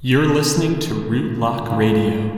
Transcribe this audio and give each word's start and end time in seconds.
You're 0.00 0.26
listening 0.26 0.78
to 0.78 0.94
Rootlock 0.94 1.76
Radio. 1.76 2.30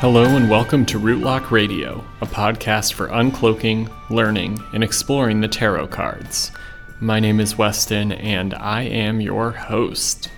Hello 0.00 0.24
and 0.34 0.48
welcome 0.48 0.86
to 0.86 0.98
Rootlock 0.98 1.50
Radio, 1.50 2.02
a 2.22 2.26
podcast 2.26 2.94
for 2.94 3.08
uncloaking, 3.08 3.92
learning, 4.08 4.58
and 4.72 4.82
exploring 4.82 5.42
the 5.42 5.48
tarot 5.48 5.88
cards. 5.88 6.52
My 7.00 7.20
name 7.20 7.38
is 7.38 7.58
Weston 7.58 8.12
and 8.12 8.54
I 8.54 8.84
am 8.84 9.20
your 9.20 9.50
host. 9.50 10.30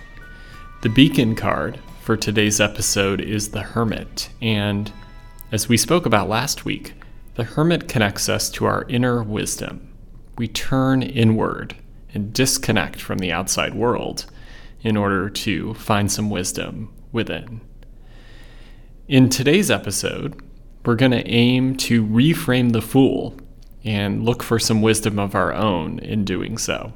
The 0.81 0.89
beacon 0.89 1.35
card 1.35 1.79
for 2.01 2.17
today's 2.17 2.59
episode 2.59 3.21
is 3.21 3.49
the 3.49 3.61
Hermit, 3.61 4.31
and 4.41 4.91
as 5.51 5.69
we 5.69 5.77
spoke 5.77 6.07
about 6.07 6.27
last 6.27 6.65
week, 6.65 6.95
the 7.35 7.43
Hermit 7.43 7.87
connects 7.87 8.27
us 8.27 8.49
to 8.49 8.65
our 8.65 8.85
inner 8.89 9.21
wisdom. 9.21 9.93
We 10.39 10.47
turn 10.47 11.03
inward 11.03 11.75
and 12.15 12.33
disconnect 12.33 12.99
from 12.99 13.19
the 13.19 13.31
outside 13.31 13.75
world 13.75 14.25
in 14.81 14.97
order 14.97 15.29
to 15.29 15.75
find 15.75 16.11
some 16.11 16.31
wisdom 16.31 16.91
within. 17.11 17.61
In 19.07 19.29
today's 19.29 19.69
episode, 19.69 20.41
we're 20.83 20.95
going 20.95 21.11
to 21.11 21.27
aim 21.27 21.75
to 21.77 22.03
reframe 22.03 22.71
the 22.71 22.81
Fool 22.81 23.37
and 23.83 24.25
look 24.25 24.41
for 24.41 24.57
some 24.57 24.81
wisdom 24.81 25.19
of 25.19 25.35
our 25.35 25.53
own 25.53 25.99
in 25.99 26.25
doing 26.25 26.57
so. 26.57 26.91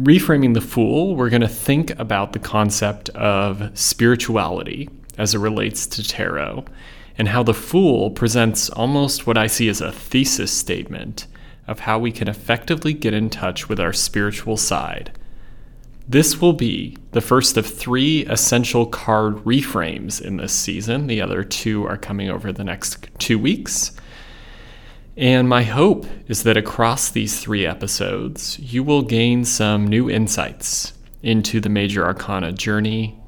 Reframing 0.00 0.54
the 0.54 0.60
Fool, 0.60 1.16
we're 1.16 1.30
going 1.30 1.42
to 1.42 1.48
think 1.48 1.98
about 1.98 2.32
the 2.32 2.38
concept 2.38 3.08
of 3.10 3.76
spirituality 3.76 4.88
as 5.16 5.34
it 5.34 5.38
relates 5.38 5.86
to 5.88 6.06
tarot 6.06 6.64
and 7.16 7.28
how 7.28 7.42
the 7.42 7.54
Fool 7.54 8.10
presents 8.10 8.70
almost 8.70 9.26
what 9.26 9.36
I 9.36 9.48
see 9.48 9.68
as 9.68 9.80
a 9.80 9.90
thesis 9.90 10.52
statement 10.52 11.26
of 11.66 11.80
how 11.80 11.98
we 11.98 12.12
can 12.12 12.28
effectively 12.28 12.92
get 12.92 13.12
in 13.12 13.28
touch 13.28 13.68
with 13.68 13.80
our 13.80 13.92
spiritual 13.92 14.56
side 14.56 15.10
this 16.08 16.40
will 16.40 16.54
be 16.54 16.96
the 17.12 17.20
first 17.20 17.58
of 17.58 17.66
three 17.66 18.24
essential 18.26 18.86
card 18.86 19.36
reframes 19.44 20.22
in 20.22 20.38
this 20.38 20.54
season. 20.54 21.06
The 21.06 21.20
other 21.20 21.44
two 21.44 21.86
are 21.86 21.98
coming 21.98 22.30
over 22.30 22.50
the 22.50 22.64
next 22.64 23.06
two 23.18 23.38
weeks. 23.38 23.92
And 25.18 25.48
my 25.48 25.64
hope 25.64 26.06
is 26.28 26.44
that 26.44 26.56
across 26.56 27.10
these 27.10 27.40
three 27.40 27.66
episodes, 27.66 28.56
you 28.60 28.84
will 28.84 29.02
gain 29.02 29.44
some 29.44 29.84
new 29.84 30.08
insights 30.08 30.92
into 31.24 31.60
the 31.60 31.68
major 31.68 32.04
arcana 32.04 32.52
journey 32.52 33.18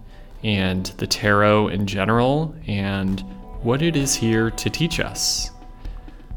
and 0.44 0.86
the 0.98 1.08
tarot 1.08 1.66
in 1.68 1.88
general 1.88 2.54
and 2.68 3.18
what 3.62 3.82
it 3.82 3.96
is 3.96 4.14
here 4.14 4.52
to 4.52 4.70
teach 4.70 5.00
us. 5.00 5.50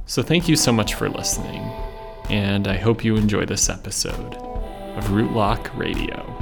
So, 0.08 0.24
thank 0.24 0.50
you 0.50 0.56
so 0.56 0.72
much 0.72 0.96
for 0.96 1.08
listening, 1.08 1.62
and 2.32 2.68
I 2.68 2.76
hope 2.76 3.06
you 3.06 3.16
enjoy 3.16 3.46
this 3.46 3.70
episode 3.70 4.34
of 4.34 5.06
Rootlock 5.06 5.78
Radio. 5.78 6.33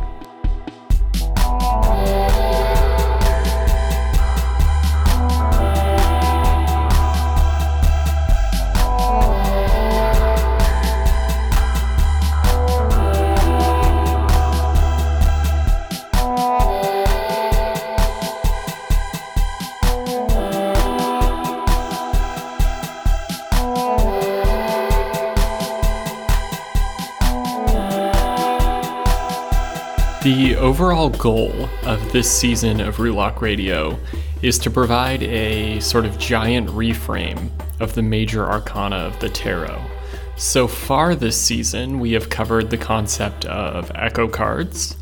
The 30.34 30.56
overall 30.56 31.10
goal 31.10 31.68
of 31.84 32.14
this 32.14 32.32
season 32.32 32.80
of 32.80 32.96
Rootlock 32.96 33.42
Radio 33.42 34.00
is 34.42 34.58
to 34.60 34.72
provide 34.72 35.24
a 35.24 35.82
sort 35.82 36.06
of 36.06 36.18
giant 36.18 36.70
reframe 36.70 37.50
of 37.82 37.96
the 37.96 38.02
major 38.02 38.50
arcana 38.50 38.96
of 38.96 39.20
the 39.20 39.28
tarot. 39.28 39.84
So 40.38 40.70
far 40.70 41.16
this 41.16 41.36
season, 41.36 42.00
we 42.00 42.14
have 42.14 42.30
covered 42.30 42.70
the 42.70 42.78
concept 42.78 43.44
of 43.44 43.92
echo 43.94 44.30
cards 44.30 44.96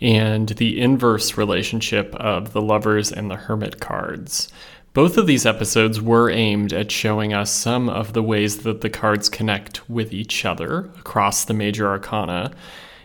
and 0.00 0.48
the 0.48 0.80
inverse 0.80 1.36
relationship 1.36 2.14
of 2.14 2.54
the 2.54 2.62
lovers 2.62 3.12
and 3.12 3.30
the 3.30 3.36
hermit 3.36 3.80
cards. 3.80 4.48
Both 4.94 5.18
of 5.18 5.26
these 5.26 5.44
episodes 5.44 6.00
were 6.00 6.30
aimed 6.30 6.72
at 6.72 6.90
showing 6.90 7.34
us 7.34 7.50
some 7.50 7.90
of 7.90 8.14
the 8.14 8.22
ways 8.22 8.62
that 8.62 8.80
the 8.80 8.88
cards 8.88 9.28
connect 9.28 9.90
with 9.90 10.14
each 10.14 10.46
other 10.46 10.88
across 10.98 11.44
the 11.44 11.52
major 11.52 11.86
arcana 11.86 12.52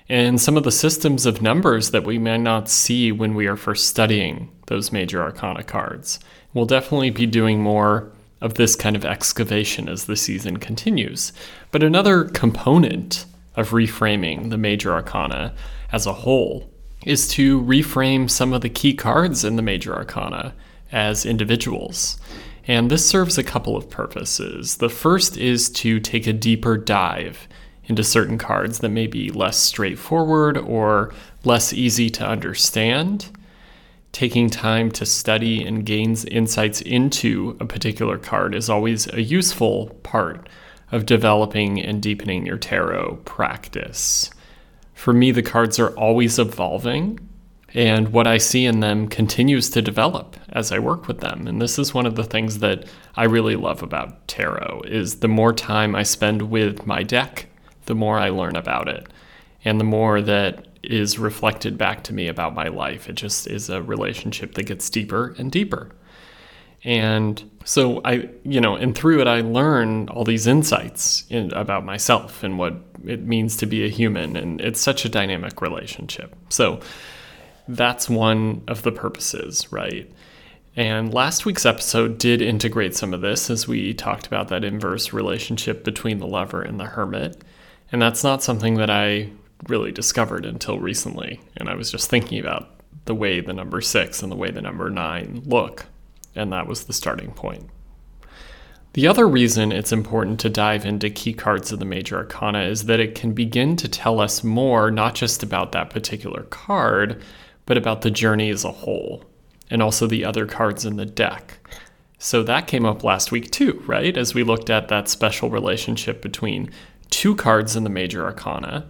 and 0.08 0.40
some 0.40 0.56
of 0.56 0.64
the 0.64 0.72
systems 0.72 1.26
of 1.26 1.42
numbers 1.42 1.92
that 1.92 2.04
we 2.04 2.18
may 2.18 2.38
not 2.38 2.70
see 2.70 3.12
when 3.12 3.34
we 3.34 3.48
are 3.48 3.56
first 3.56 3.88
studying 3.88 4.50
those 4.68 4.92
major 4.92 5.22
arcana 5.22 5.64
cards. 5.64 6.20
We'll 6.54 6.66
definitely 6.66 7.10
be 7.10 7.26
doing 7.26 7.62
more 7.62 8.12
of 8.42 8.56
this 8.56 8.76
kind 8.76 8.96
of 8.96 9.06
excavation 9.06 9.90
as 9.90 10.06
the 10.06 10.16
season 10.16 10.58
continues. 10.58 11.34
But 11.72 11.84
another 11.84 12.26
component 12.26 13.26
of 13.56 13.72
reframing 13.72 14.50
the 14.50 14.58
major 14.58 14.94
arcana 14.94 15.56
as 15.92 16.06
a 16.06 16.14
whole 16.14 16.70
is 17.06 17.28
to 17.30 17.62
reframe 17.62 18.30
some 18.30 18.54
of 18.54 18.62
the 18.62 18.70
key 18.70 18.94
cards 18.94 19.44
in 19.44 19.56
the 19.56 19.62
major 19.62 19.96
arcana 19.96 20.54
as 20.92 21.26
individuals. 21.26 22.20
And 22.68 22.90
this 22.90 23.08
serves 23.08 23.38
a 23.38 23.44
couple 23.44 23.78
of 23.78 23.90
purposes. 23.90 24.78
The 24.78 24.90
first 24.90 25.38
is 25.38 25.70
to 25.72 26.00
take 26.00 26.28
a 26.28 26.34
deeper 26.34 26.78
dive 26.78 27.48
into 27.88 28.04
certain 28.04 28.38
cards 28.38 28.80
that 28.80 28.90
may 28.90 29.08
be 29.08 29.30
less 29.30 29.58
straightforward 29.58 30.58
or 30.58 31.14
less 31.44 31.74
easy 31.74 32.10
to 32.10 32.28
understand. 32.28 33.30
Taking 34.12 34.50
time 34.50 34.92
to 34.92 35.06
study 35.06 35.64
and 35.66 35.86
gain 35.86 36.16
insights 36.32 36.82
into 36.82 37.58
a 37.60 37.66
particular 37.66 38.18
card 38.18 38.56
is 38.56 38.70
always 38.70 39.12
a 39.14 39.22
useful 39.22 39.88
part 40.04 40.48
of 40.92 41.06
developing 41.06 41.82
and 41.82 42.02
deepening 42.02 42.46
your 42.46 42.58
tarot 42.58 43.18
practice. 43.26 44.30
For 44.94 45.14
me, 45.14 45.32
the 45.32 45.44
cards 45.44 45.80
are 45.80 45.90
always 45.98 46.40
evolving, 46.40 47.20
and 47.74 48.14
what 48.14 48.28
I 48.28 48.38
see 48.38 48.66
in 48.66 48.80
them 48.80 49.10
continues 49.10 49.70
to 49.72 49.82
develop 49.82 50.38
as 50.50 50.72
I 50.72 50.80
work 50.80 51.08
with 51.08 51.20
them. 51.20 51.48
And 51.48 51.62
this 51.62 51.78
is 51.78 51.94
one 51.94 52.06
of 52.06 52.16
the 52.16 52.24
things 52.24 52.60
that 52.60 52.86
I 53.18 53.26
really 53.26 53.58
love 53.58 53.84
about 53.84 54.26
tarot 54.30 54.84
is 54.86 55.20
the 55.20 55.28
more 55.28 55.52
time 55.52 55.94
I 55.94 56.04
spend 56.04 56.44
with 56.44 56.88
my 56.88 57.04
deck 57.04 57.48
the 57.86 57.96
more 57.96 58.18
I 58.18 58.30
learn 58.30 58.56
about 58.56 58.88
it 58.88 59.08
and 59.64 59.80
the 59.80 59.86
more 59.86 60.22
that 60.22 60.68
is 60.84 61.18
reflected 61.18 61.78
back 61.78 62.04
to 62.04 62.14
me 62.14 62.28
about 62.28 62.54
my 62.54 62.68
life. 62.68 63.10
It 63.10 63.16
just 63.16 63.48
is 63.48 63.70
a 63.70 63.82
relationship 63.82 64.54
that 64.54 64.64
gets 64.64 64.90
deeper 64.90 65.36
and 65.38 65.52
deeper. 65.52 65.92
And 66.84 67.50
so 67.64 68.00
I, 68.06 68.30
you 68.44 68.62
know, 68.62 68.76
and 68.76 68.96
through 68.96 69.20
it, 69.22 69.28
I 69.28 69.42
learn 69.42 70.08
all 70.10 70.24
these 70.24 70.46
insights 70.46 71.26
in, 71.30 71.52
about 71.54 71.84
myself 71.84 72.44
and 72.44 72.60
what 72.60 72.76
it 73.04 73.22
means 73.22 73.58
to 73.58 73.66
be 73.66 73.84
a 73.84 73.90
human. 73.90 74.36
And 74.36 74.62
it's 74.62 74.80
such 74.80 75.04
a 75.04 75.10
dynamic 75.10 75.62
relationship. 75.62 76.36
So 76.50 76.80
that's 77.68 78.08
one 78.08 78.62
of 78.68 78.84
the 78.84 78.92
purposes, 78.92 79.72
right? 79.72 80.12
And 80.76 81.12
last 81.12 81.46
week's 81.46 81.66
episode 81.66 82.20
did 82.20 82.42
integrate 82.42 82.96
some 82.96 83.16
of 83.16 83.22
this 83.22 83.50
as 83.50 83.68
we 83.68 83.96
talked 83.96 84.28
about 84.28 84.50
that 84.50 84.64
inverse 84.64 85.12
relationship 85.12 85.84
between 85.84 86.20
the 86.20 86.28
lover 86.28 86.62
and 86.62 86.80
the 86.80 86.86
hermit. 86.86 87.42
And 87.92 88.02
that's 88.02 88.24
not 88.24 88.44
something 88.44 88.76
that 88.76 88.90
I 88.90 89.30
really 89.68 89.92
discovered 89.92 90.46
until 90.46 90.80
recently. 90.80 91.40
And 91.58 91.70
I 91.70 91.76
was 91.76 91.92
just 91.92 92.10
thinking 92.10 92.40
about 92.40 92.72
the 93.06 93.16
way 93.16 93.40
the 93.40 93.54
number 93.54 93.82
six 93.82 94.22
and 94.22 94.32
the 94.32 94.36
way 94.36 94.52
the 94.52 94.62
number 94.62 94.90
nine 94.90 95.44
look. 95.46 95.86
And 96.36 96.52
that 96.52 96.68
was 96.68 96.86
the 96.86 96.94
starting 96.94 97.32
point. 97.32 97.70
The 98.94 99.08
other 99.08 99.28
reason 99.28 99.74
it's 99.74 99.92
important 99.92 100.40
to 100.40 100.50
dive 100.50 100.86
into 100.86 101.10
key 101.10 101.34
cards 101.34 101.72
of 101.72 101.80
the 101.80 101.86
major 101.86 102.16
arcana 102.16 102.62
is 102.62 102.86
that 102.86 103.02
it 103.02 103.14
can 103.14 103.34
begin 103.34 103.76
to 103.76 103.90
tell 103.90 104.22
us 104.22 104.42
more, 104.42 104.90
not 104.90 105.16
just 105.16 105.44
about 105.44 105.74
that 105.74 105.90
particular 105.90 106.44
card, 106.44 107.22
but 107.66 107.78
about 107.78 108.04
the 108.04 108.12
journey 108.12 108.50
as 108.50 108.64
a 108.64 108.72
whole, 108.72 109.26
and 109.70 109.82
also 109.84 110.08
the 110.08 110.24
other 110.24 110.46
cards 110.46 110.86
in 110.86 110.96
the 110.96 111.06
deck. 111.06 111.58
So 112.20 112.42
that 112.44 112.68
came 112.68 112.86
up 112.86 113.04
last 113.04 113.34
week 113.34 113.52
too, 113.52 113.84
right? 113.86 114.16
As 114.16 114.34
we 114.34 114.44
looked 114.44 114.70
at 114.70 114.88
that 114.88 115.10
special 115.10 115.50
relationship 115.50 116.22
between 116.22 116.72
two 117.16 117.34
cards 117.34 117.78
in 117.78 117.86
the 117.86 117.90
major 117.90 118.26
arcana. 118.26 118.86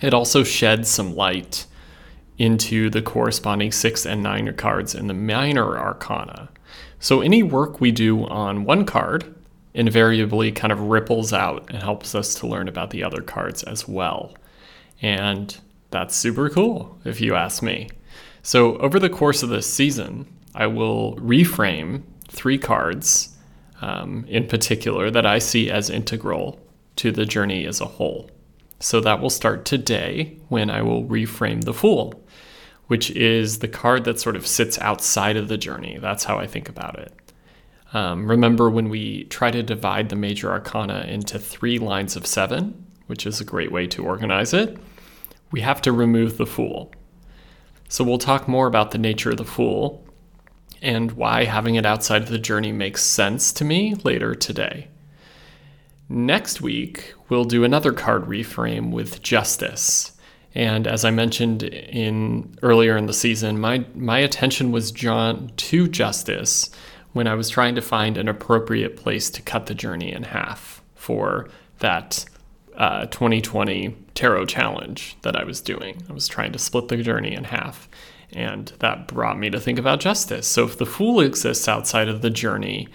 It 0.00 0.14
also 0.14 0.42
sheds 0.42 0.88
some 0.88 1.14
light 1.14 1.66
into 2.38 2.88
the 2.88 3.02
corresponding 3.02 3.72
six 3.72 4.06
and 4.06 4.22
nine 4.22 4.50
cards 4.54 4.94
in 4.94 5.06
the 5.06 5.12
minor 5.12 5.78
arcana. 5.78 6.48
So 6.98 7.20
any 7.20 7.42
work 7.42 7.78
we 7.78 7.92
do 7.92 8.24
on 8.24 8.64
one 8.64 8.86
card 8.86 9.34
invariably 9.74 10.50
kind 10.50 10.72
of 10.72 10.80
ripples 10.80 11.34
out 11.34 11.68
and 11.68 11.82
helps 11.82 12.14
us 12.14 12.34
to 12.36 12.46
learn 12.46 12.68
about 12.68 12.88
the 12.88 13.04
other 13.04 13.20
cards 13.20 13.62
as 13.64 13.86
well. 13.86 14.34
And 15.02 15.54
that's 15.90 16.16
super 16.16 16.48
cool, 16.48 16.98
if 17.04 17.20
you 17.20 17.34
ask 17.34 17.62
me. 17.62 17.90
So, 18.42 18.78
over 18.78 18.98
the 18.98 19.10
course 19.10 19.42
of 19.42 19.50
this 19.50 19.70
season, 19.70 20.26
I 20.54 20.68
will 20.68 21.16
reframe 21.16 22.02
three 22.28 22.56
cards 22.56 23.36
um, 23.82 24.24
in 24.26 24.46
particular 24.46 25.10
that 25.10 25.26
I 25.26 25.38
see 25.38 25.70
as 25.70 25.90
integral 25.90 26.58
to 26.98 27.12
the 27.12 27.26
journey 27.26 27.66
as 27.66 27.80
a 27.80 27.86
whole. 27.86 28.30
So, 28.80 29.00
that 29.00 29.20
will 29.20 29.30
start 29.30 29.64
today 29.64 30.38
when 30.48 30.70
I 30.70 30.82
will 30.82 31.04
reframe 31.04 31.64
the 31.64 31.74
Fool, 31.74 32.22
which 32.86 33.10
is 33.10 33.58
the 33.58 33.68
card 33.68 34.04
that 34.04 34.20
sort 34.20 34.36
of 34.36 34.46
sits 34.46 34.78
outside 34.78 35.36
of 35.36 35.48
the 35.48 35.58
journey. 35.58 35.98
That's 36.00 36.24
how 36.24 36.38
I 36.38 36.46
think 36.46 36.68
about 36.68 36.98
it. 36.98 37.12
Um, 37.92 38.28
remember 38.28 38.68
when 38.68 38.88
we 38.88 39.24
try 39.24 39.50
to 39.50 39.62
divide 39.62 40.10
the 40.10 40.16
major 40.16 40.50
arcana 40.50 41.06
into 41.08 41.38
three 41.38 41.78
lines 41.78 42.16
of 42.16 42.26
seven, 42.26 42.86
which 43.06 43.26
is 43.26 43.40
a 43.40 43.44
great 43.44 43.72
way 43.72 43.86
to 43.88 44.04
organize 44.04 44.52
it, 44.52 44.76
we 45.50 45.62
have 45.62 45.80
to 45.82 45.92
remove 45.92 46.36
the 46.36 46.46
fool. 46.46 46.92
So 47.88 48.04
we'll 48.04 48.18
talk 48.18 48.46
more 48.46 48.66
about 48.66 48.90
the 48.90 48.98
nature 48.98 49.30
of 49.30 49.38
the 49.38 49.44
fool 49.44 50.04
and 50.82 51.12
why 51.12 51.44
having 51.44 51.74
it 51.74 51.86
outside 51.86 52.22
of 52.22 52.28
the 52.28 52.38
journey 52.38 52.70
makes 52.70 53.02
sense 53.02 53.52
to 53.54 53.64
me 53.64 53.94
later 54.04 54.34
today. 54.34 54.88
Next 56.08 56.62
week, 56.62 57.14
we'll 57.28 57.44
do 57.44 57.64
another 57.64 57.92
card 57.92 58.24
reframe 58.24 58.92
with 58.92 59.22
justice. 59.22 60.12
And 60.54 60.86
as 60.86 61.04
I 61.04 61.10
mentioned 61.10 61.62
in 61.62 62.56
earlier 62.62 62.96
in 62.96 63.06
the 63.06 63.12
season, 63.12 63.60
my 63.60 63.84
my 63.94 64.18
attention 64.18 64.72
was 64.72 64.90
drawn 64.90 65.52
to 65.56 65.86
justice 65.86 66.70
when 67.12 67.26
I 67.26 67.34
was 67.34 67.50
trying 67.50 67.74
to 67.74 67.82
find 67.82 68.16
an 68.16 68.28
appropriate 68.28 68.96
place 68.96 69.28
to 69.30 69.42
cut 69.42 69.66
the 69.66 69.74
journey 69.74 70.12
in 70.12 70.22
half 70.22 70.82
for 70.94 71.48
that 71.80 72.24
uh, 72.76 73.06
2020 73.06 73.94
tarot 74.14 74.46
challenge 74.46 75.16
that 75.22 75.36
I 75.36 75.44
was 75.44 75.60
doing. 75.60 76.02
I 76.08 76.12
was 76.12 76.28
trying 76.28 76.52
to 76.52 76.58
split 76.58 76.88
the 76.88 76.96
journey 76.98 77.34
in 77.34 77.44
half, 77.44 77.88
and 78.32 78.72
that 78.78 79.08
brought 79.08 79.38
me 79.38 79.50
to 79.50 79.60
think 79.60 79.78
about 79.78 80.00
justice. 80.00 80.46
So 80.46 80.64
if 80.64 80.78
the 80.78 80.86
Fool 80.86 81.20
exists 81.20 81.68
outside 81.68 82.08
of 82.08 82.22
the 82.22 82.30
journey, 82.30 82.88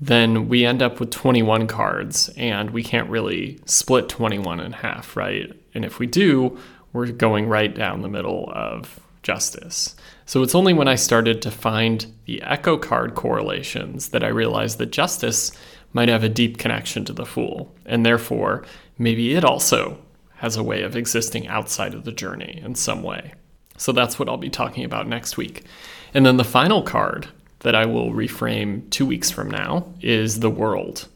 then 0.00 0.48
we 0.48 0.64
end 0.64 0.82
up 0.82 1.00
with 1.00 1.10
21 1.10 1.66
cards, 1.66 2.28
and 2.36 2.70
we 2.70 2.82
can't 2.82 3.08
really 3.08 3.60
split 3.64 4.08
21 4.08 4.60
in 4.60 4.72
half, 4.72 5.16
right? 5.16 5.52
And 5.74 5.84
if 5.84 5.98
we 5.98 6.06
do, 6.06 6.58
we're 6.92 7.12
going 7.12 7.48
right 7.48 7.74
down 7.74 8.02
the 8.02 8.08
middle 8.08 8.50
of 8.54 9.00
justice. 9.22 9.96
So 10.26 10.42
it's 10.42 10.54
only 10.54 10.72
when 10.72 10.88
I 10.88 10.94
started 10.94 11.42
to 11.42 11.50
find 11.50 12.06
the 12.26 12.42
echo 12.42 12.76
card 12.76 13.14
correlations 13.14 14.10
that 14.10 14.22
I 14.22 14.28
realized 14.28 14.78
that 14.78 14.92
justice 14.92 15.52
might 15.92 16.08
have 16.08 16.24
a 16.24 16.28
deep 16.28 16.58
connection 16.58 17.04
to 17.06 17.12
the 17.12 17.26
fool, 17.26 17.74
and 17.86 18.04
therefore 18.04 18.64
maybe 18.98 19.34
it 19.34 19.44
also 19.44 19.98
has 20.36 20.56
a 20.56 20.62
way 20.62 20.82
of 20.82 20.96
existing 20.96 21.46
outside 21.48 21.94
of 21.94 22.04
the 22.04 22.12
journey 22.12 22.60
in 22.62 22.74
some 22.74 23.02
way. 23.02 23.32
So 23.76 23.92
that's 23.92 24.18
what 24.18 24.28
I'll 24.28 24.36
be 24.36 24.50
talking 24.50 24.84
about 24.84 25.08
next 25.08 25.36
week. 25.36 25.64
And 26.12 26.24
then 26.26 26.36
the 26.36 26.44
final 26.44 26.82
card 26.82 27.28
that 27.64 27.74
I 27.74 27.86
will 27.86 28.12
reframe 28.12 28.88
two 28.90 29.04
weeks 29.04 29.30
from 29.30 29.50
now 29.50 29.92
is 30.00 30.40
the 30.40 30.50
world. 30.50 31.08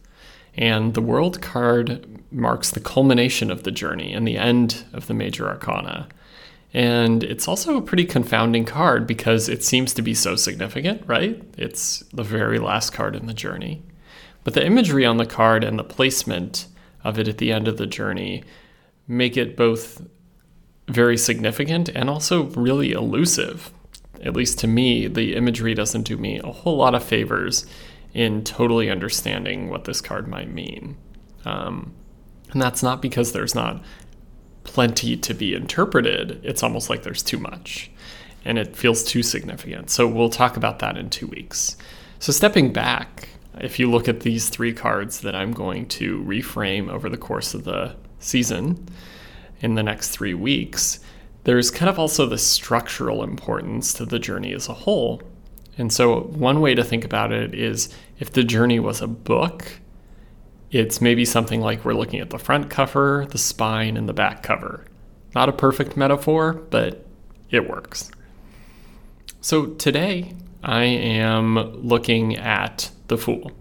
And 0.56 0.94
the 0.94 1.02
world 1.02 1.40
card 1.40 2.06
marks 2.32 2.70
the 2.70 2.80
culmination 2.80 3.50
of 3.50 3.62
the 3.62 3.70
journey 3.70 4.12
and 4.12 4.26
the 4.26 4.38
end 4.38 4.84
of 4.92 5.06
the 5.06 5.14
major 5.14 5.46
arcana. 5.46 6.08
And 6.74 7.22
it's 7.22 7.48
also 7.48 7.76
a 7.76 7.82
pretty 7.82 8.04
confounding 8.04 8.64
card 8.64 9.06
because 9.06 9.48
it 9.48 9.62
seems 9.62 9.94
to 9.94 10.02
be 10.02 10.14
so 10.14 10.36
significant, 10.36 11.02
right? 11.06 11.42
It's 11.56 12.00
the 12.12 12.24
very 12.24 12.58
last 12.58 12.90
card 12.90 13.14
in 13.14 13.26
the 13.26 13.34
journey. 13.34 13.82
But 14.42 14.54
the 14.54 14.64
imagery 14.64 15.04
on 15.04 15.18
the 15.18 15.26
card 15.26 15.64
and 15.64 15.78
the 15.78 15.84
placement 15.84 16.66
of 17.04 17.18
it 17.18 17.28
at 17.28 17.38
the 17.38 17.52
end 17.52 17.68
of 17.68 17.76
the 17.76 17.86
journey 17.86 18.42
make 19.06 19.36
it 19.36 19.56
both 19.56 20.02
very 20.88 21.18
significant 21.18 21.90
and 21.90 22.08
also 22.08 22.44
really 22.44 22.92
elusive. 22.92 23.70
At 24.22 24.34
least 24.34 24.58
to 24.60 24.66
me, 24.66 25.06
the 25.06 25.34
imagery 25.34 25.74
doesn't 25.74 26.02
do 26.02 26.16
me 26.16 26.38
a 26.38 26.52
whole 26.52 26.76
lot 26.76 26.94
of 26.94 27.04
favors 27.04 27.66
in 28.14 28.42
totally 28.44 28.90
understanding 28.90 29.68
what 29.68 29.84
this 29.84 30.00
card 30.00 30.26
might 30.26 30.50
mean. 30.50 30.96
Um, 31.44 31.94
and 32.52 32.60
that's 32.60 32.82
not 32.82 33.02
because 33.02 33.32
there's 33.32 33.54
not 33.54 33.82
plenty 34.64 35.16
to 35.16 35.34
be 35.34 35.54
interpreted, 35.54 36.40
it's 36.42 36.62
almost 36.62 36.90
like 36.90 37.02
there's 37.02 37.22
too 37.22 37.38
much 37.38 37.90
and 38.44 38.58
it 38.58 38.76
feels 38.76 39.04
too 39.04 39.22
significant. 39.22 39.90
So 39.90 40.06
we'll 40.06 40.30
talk 40.30 40.56
about 40.56 40.78
that 40.78 40.96
in 40.96 41.10
two 41.10 41.26
weeks. 41.26 41.76
So, 42.18 42.32
stepping 42.32 42.72
back, 42.72 43.28
if 43.60 43.78
you 43.78 43.90
look 43.90 44.08
at 44.08 44.20
these 44.20 44.48
three 44.48 44.72
cards 44.72 45.20
that 45.20 45.34
I'm 45.34 45.52
going 45.52 45.86
to 45.88 46.22
reframe 46.24 46.90
over 46.90 47.08
the 47.08 47.16
course 47.16 47.54
of 47.54 47.64
the 47.64 47.96
season 48.18 48.88
in 49.60 49.74
the 49.74 49.82
next 49.82 50.10
three 50.10 50.34
weeks, 50.34 51.00
there's 51.48 51.70
kind 51.70 51.88
of 51.88 51.98
also 51.98 52.26
the 52.26 52.36
structural 52.36 53.24
importance 53.24 53.94
to 53.94 54.04
the 54.04 54.18
journey 54.18 54.52
as 54.52 54.68
a 54.68 54.74
whole. 54.74 55.22
And 55.78 55.90
so, 55.90 56.24
one 56.24 56.60
way 56.60 56.74
to 56.74 56.84
think 56.84 57.06
about 57.06 57.32
it 57.32 57.54
is 57.54 57.88
if 58.18 58.30
the 58.30 58.44
journey 58.44 58.78
was 58.78 59.00
a 59.00 59.06
book, 59.06 59.80
it's 60.70 61.00
maybe 61.00 61.24
something 61.24 61.62
like 61.62 61.86
we're 61.86 61.94
looking 61.94 62.20
at 62.20 62.28
the 62.28 62.38
front 62.38 62.68
cover, 62.68 63.26
the 63.30 63.38
spine, 63.38 63.96
and 63.96 64.06
the 64.06 64.12
back 64.12 64.42
cover. 64.42 64.84
Not 65.34 65.48
a 65.48 65.54
perfect 65.54 65.96
metaphor, 65.96 66.52
but 66.52 67.06
it 67.50 67.66
works. 67.66 68.10
So 69.40 69.68
today 69.68 70.34
I 70.62 70.84
am 70.84 71.54
looking 71.82 72.36
at 72.36 72.90
the 73.06 73.16
Fool. 73.16 73.52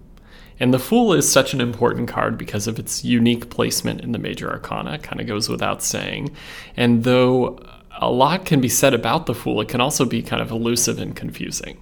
And 0.60 0.74
the 0.74 0.80
Fool 0.80 1.14
is 1.14 1.32
such 1.32 1.54
an 1.54 1.62
important 1.62 2.10
card 2.10 2.38
because 2.38 2.68
of 2.68 2.80
its 2.80 3.06
unique 3.06 3.50
placement 3.50 4.02
in 4.02 4.12
the 4.12 4.20
major 4.20 4.52
arcana, 4.52 4.98
kind 4.98 5.22
of 5.22 5.28
goes 5.28 5.48
without 5.48 5.82
saying. 5.82 6.36
And 6.76 7.06
though 7.06 7.60
a 7.98 8.12
lot 8.12 8.46
can 8.46 8.62
be 8.62 8.70
said 8.70 8.94
about 8.94 9.26
the 9.26 9.36
Fool, 9.36 9.62
it 9.62 9.68
can 9.68 9.82
also 9.82 10.06
be 10.06 10.22
kind 10.22 10.42
of 10.42 10.52
elusive 10.52 11.00
and 11.00 11.16
confusing. 11.16 11.82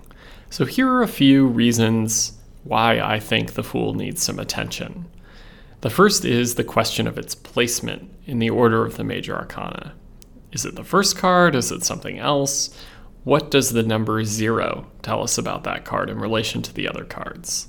So 0.49 0.65
here 0.65 0.89
are 0.89 1.03
a 1.03 1.07
few 1.07 1.47
reasons 1.47 2.37
why 2.63 2.99
I 2.99 3.19
think 3.19 3.53
the 3.53 3.63
Fool 3.63 3.93
needs 3.93 4.23
some 4.23 4.39
attention. 4.39 5.05
The 5.81 5.89
first 5.89 6.25
is 6.25 6.55
the 6.55 6.63
question 6.63 7.07
of 7.07 7.17
its 7.17 7.35
placement 7.35 8.09
in 8.25 8.39
the 8.39 8.49
order 8.49 8.85
of 8.85 8.97
the 8.97 9.03
major 9.03 9.35
arcana. 9.35 9.93
Is 10.51 10.65
it 10.65 10.75
the 10.75 10.83
first 10.83 11.17
card? 11.17 11.55
Is 11.55 11.71
it 11.71 11.83
something 11.83 12.17
else? 12.17 12.75
What 13.23 13.51
does 13.51 13.71
the 13.71 13.83
number 13.83 14.23
zero 14.23 14.87
tell 15.01 15.21
us 15.21 15.37
about 15.37 15.63
that 15.65 15.83
card 15.83 16.09
in 16.09 16.17
relation 16.17 16.61
to 16.61 16.73
the 16.73 16.87
other 16.87 17.03
cards? 17.03 17.67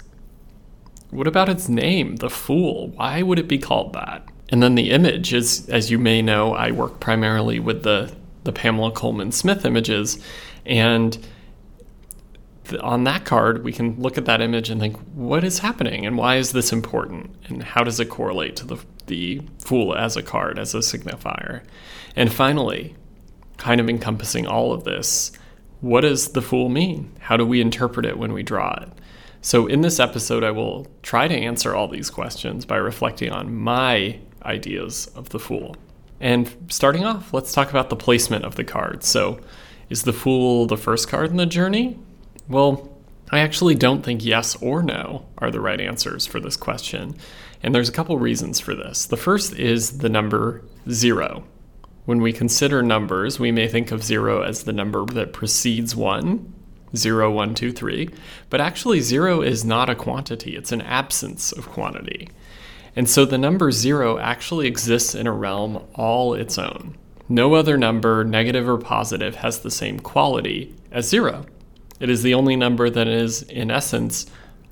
What 1.11 1.27
about 1.27 1.49
its 1.49 1.69
name, 1.69 2.17
the 2.17 2.31
Fool? 2.31 2.89
Why 2.89 3.23
would 3.23 3.39
it 3.39 3.49
be 3.49 3.59
called 3.59 3.93
that? 3.95 4.27
And 4.49 4.63
then 4.63 4.77
the 4.77 4.91
image 4.91 5.35
is, 5.35 5.69
as 5.69 5.91
you 5.91 5.99
may 5.99 6.23
know, 6.23 6.53
I 6.53 6.71
work 6.71 7.01
primarily 7.01 7.59
with 7.59 7.83
the, 7.83 8.15
the 8.47 8.53
Pamela 8.53 8.91
Colman 8.91 9.33
Smith 9.33 9.67
images. 9.67 10.19
And 10.65 11.19
on 12.81 13.05
that 13.05 13.25
card, 13.25 13.63
we 13.63 13.73
can 13.73 14.01
look 14.01 14.17
at 14.17 14.25
that 14.25 14.41
image 14.41 14.71
and 14.71 14.81
think, 14.81 14.97
what 15.15 15.45
is 15.45 15.59
happening 15.59 16.07
and 16.07 16.17
why 16.17 16.37
is 16.37 16.53
this 16.53 16.73
important? 16.73 17.35
And 17.49 17.63
how 17.63 17.85
does 17.85 18.01
it 18.01 18.09
correlate 18.09 18.57
to 18.57 18.67
the, 18.67 18.79
the 19.07 19.43
Fool 19.65 19.95
as 19.95 20.17
a 20.17 20.23
card, 20.23 20.59
as 20.59 20.75
a 20.75 20.79
signifier? 20.79 21.63
And 22.17 22.33
finally, 22.33 22.95
kind 23.59 23.81
of 23.81 23.89
encompassing 23.89 24.47
all 24.47 24.73
of 24.73 24.85
this, 24.85 25.33
what 25.81 26.01
does 26.01 26.33
the 26.33 26.43
Fool 26.43 26.69
mean? 26.69 27.13
How 27.21 27.37
do 27.37 27.47
we 27.47 27.61
interpret 27.61 28.07
it 28.07 28.19
when 28.19 28.33
we 28.33 28.43
draw 28.43 28.75
it? 28.83 28.89
So, 29.43 29.67
in 29.67 29.83
this 29.83 30.01
episode, 30.01 30.43
I 30.43 30.51
will 30.51 30.89
try 31.03 31.29
to 31.29 31.35
answer 31.35 31.75
all 31.75 31.87
these 31.87 32.11
questions 32.11 32.65
by 32.65 32.79
reflecting 32.79 33.31
on 33.31 33.55
my 33.55 34.19
ideas 34.43 35.09
of 35.15 35.29
the 35.29 35.39
Fool. 35.39 35.77
And 36.21 36.55
starting 36.69 37.05
off, 37.05 37.33
let's 37.35 37.53
talk 37.53 37.71
about 37.71 37.91
the 37.91 37.97
placement 37.97 38.45
of 38.45 38.55
the 38.55 38.65
cards. 38.65 39.07
So, 39.07 39.41
is 39.89 40.03
the 40.03 40.13
Fool 40.13 40.67
the 40.67 40.77
first 40.77 41.09
card 41.09 41.31
in 41.31 41.37
the 41.37 41.47
journey? 41.47 41.99
Well, 42.49 42.91
I 43.31 43.41
actually 43.41 43.75
don't 43.75 44.03
think 44.03 44.25
yes 44.25 44.57
or 44.63 44.83
no 44.83 45.27
are 45.39 45.51
the 45.51 45.61
right 45.61 45.81
answers 45.81 46.27
for 46.27 46.41
this 46.41 46.57
question. 46.57 47.17
And 47.63 47.75
there's 47.75 47.89
a 47.89 47.93
couple 47.93 48.19
reasons 48.19 48.61
for 48.61 48.75
this. 48.75 49.07
The 49.07 49.17
first 49.17 49.55
is 49.55 49.99
the 49.99 50.09
number 50.09 50.63
zero. 50.89 51.45
When 52.05 52.21
we 52.21 52.33
consider 52.33 52.83
numbers, 52.83 53.41
we 53.41 53.51
may 53.51 53.67
think 53.67 53.91
of 53.91 54.05
zero 54.05 54.43
as 54.43 54.63
the 54.63 54.73
number 54.73 55.05
that 55.07 55.33
precedes 55.33 55.97
one, 55.97 56.53
zero, 56.95 57.33
one, 57.33 57.55
two, 57.55 57.73
three. 57.73 58.11
But 58.49 58.61
actually, 58.61 59.01
zero 59.01 59.43
is 59.43 59.65
not 59.65 59.91
a 59.91 59.97
quantity, 59.97 60.57
it's 60.57 60.71
an 60.71 60.83
absence 60.83 61.51
of 61.51 61.69
quantity. 61.69 62.29
And 62.97 63.09
so 63.09 63.27
the 63.27 63.39
number 63.39 63.71
zero 63.71 64.19
actually 64.19 64.67
exists 64.67 65.15
in 65.15 65.27
a 65.27 65.33
realm 65.33 65.85
all 65.95 66.33
its 66.33 66.59
own. 66.59 66.97
No 67.29 67.55
other 67.55 67.77
number, 67.77 68.25
negative 68.25 68.67
or 68.69 68.79
positive, 68.79 69.37
has 69.37 69.61
the 69.61 69.71
same 69.71 70.01
quality 70.01 70.75
as 70.91 71.09
zero. 71.09 71.45
It 72.01 72.09
is 72.09 72.23
the 72.23 72.35
only 72.35 72.57
number 72.57 72.89
that 72.89 73.07
is, 73.07 73.43
in 73.43 73.71
essence, 73.71 74.27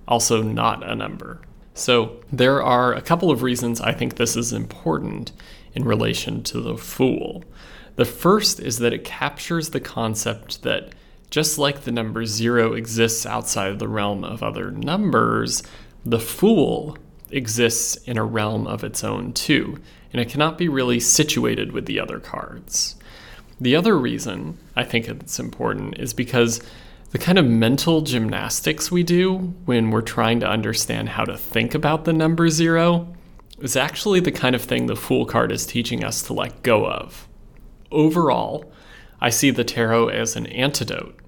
also 0.09 0.43
not 0.43 0.88
a 0.88 0.95
number. 0.95 1.43
So 1.75 2.21
there 2.33 2.62
are 2.62 2.95
a 2.95 3.02
couple 3.02 3.31
of 3.31 3.43
reasons 3.43 3.81
I 3.81 3.93
think 3.93 4.16
this 4.16 4.37
is 4.37 4.52
important 4.52 5.33
in 5.75 5.85
relation 5.85 6.43
to 6.45 6.61
the 6.61 6.78
Fool. 6.78 7.45
The 7.97 8.04
first 8.04 8.61
is 8.61 8.78
that 8.78 8.93
it 8.93 9.04
captures 9.04 9.71
the 9.71 9.81
concept 9.81 10.62
that 10.62 10.95
just 11.31 11.59
like 11.59 11.81
the 11.81 11.93
number 11.93 12.25
zero 12.26 12.75
exists 12.75 13.26
outside 13.26 13.71
of 13.71 13.81
the 13.81 13.88
realm 13.88 14.23
of 14.25 14.43
other 14.43 14.71
numbers, 14.71 15.62
the 16.04 16.21
Fool 16.21 16.97
exists 17.31 17.97
in 18.04 18.19
a 18.19 18.25
realm 18.25 18.66
of 18.66 18.85
its 18.85 19.02
own 19.02 19.33
too, 19.33 19.78
and 20.12 20.21
it 20.21 20.28
cannot 20.28 20.59
be 20.59 20.69
really 20.69 21.00
situated 21.00 21.73
with 21.73 21.87
the 21.87 21.99
other 22.00 22.21
cards. 22.21 22.97
The 23.61 23.76
other 23.76 23.97
reason 23.97 24.59
I 24.76 24.85
think 24.85 25.09
it's 25.09 25.38
important 25.38 25.99
is 25.99 26.12
because 26.12 26.61
the 27.11 27.19
kind 27.19 27.38
of 27.38 27.47
mental 27.47 28.02
gymnastics 28.02 28.90
we 28.90 29.04
do 29.04 29.54
when 29.64 29.90
we're 29.90 30.02
trying 30.02 30.40
to 30.40 30.49
understand 30.49 31.11
how 31.11 31.25
to 31.25 31.38
think 31.38 31.75
about 31.75 32.04
the 32.04 32.12
number 32.12 32.49
zero 32.49 33.14
is 33.61 33.76
actually 33.76 34.21
the 34.21 34.33
kind 34.33 34.57
of 34.57 34.62
thing 34.62 34.87
the 34.87 34.97
Fool 34.97 35.25
card 35.25 35.52
is 35.52 35.64
teaching 35.64 36.02
us 36.02 36.23
to 36.23 36.33
let 36.33 36.62
go 36.62 36.87
of. 36.87 37.28
Overall, 37.93 38.73
I 39.21 39.31
see 39.31 39.50
the 39.50 39.62
tarot 39.62 40.09
as 40.09 40.35
an 40.35 40.47
antidote 40.49 41.19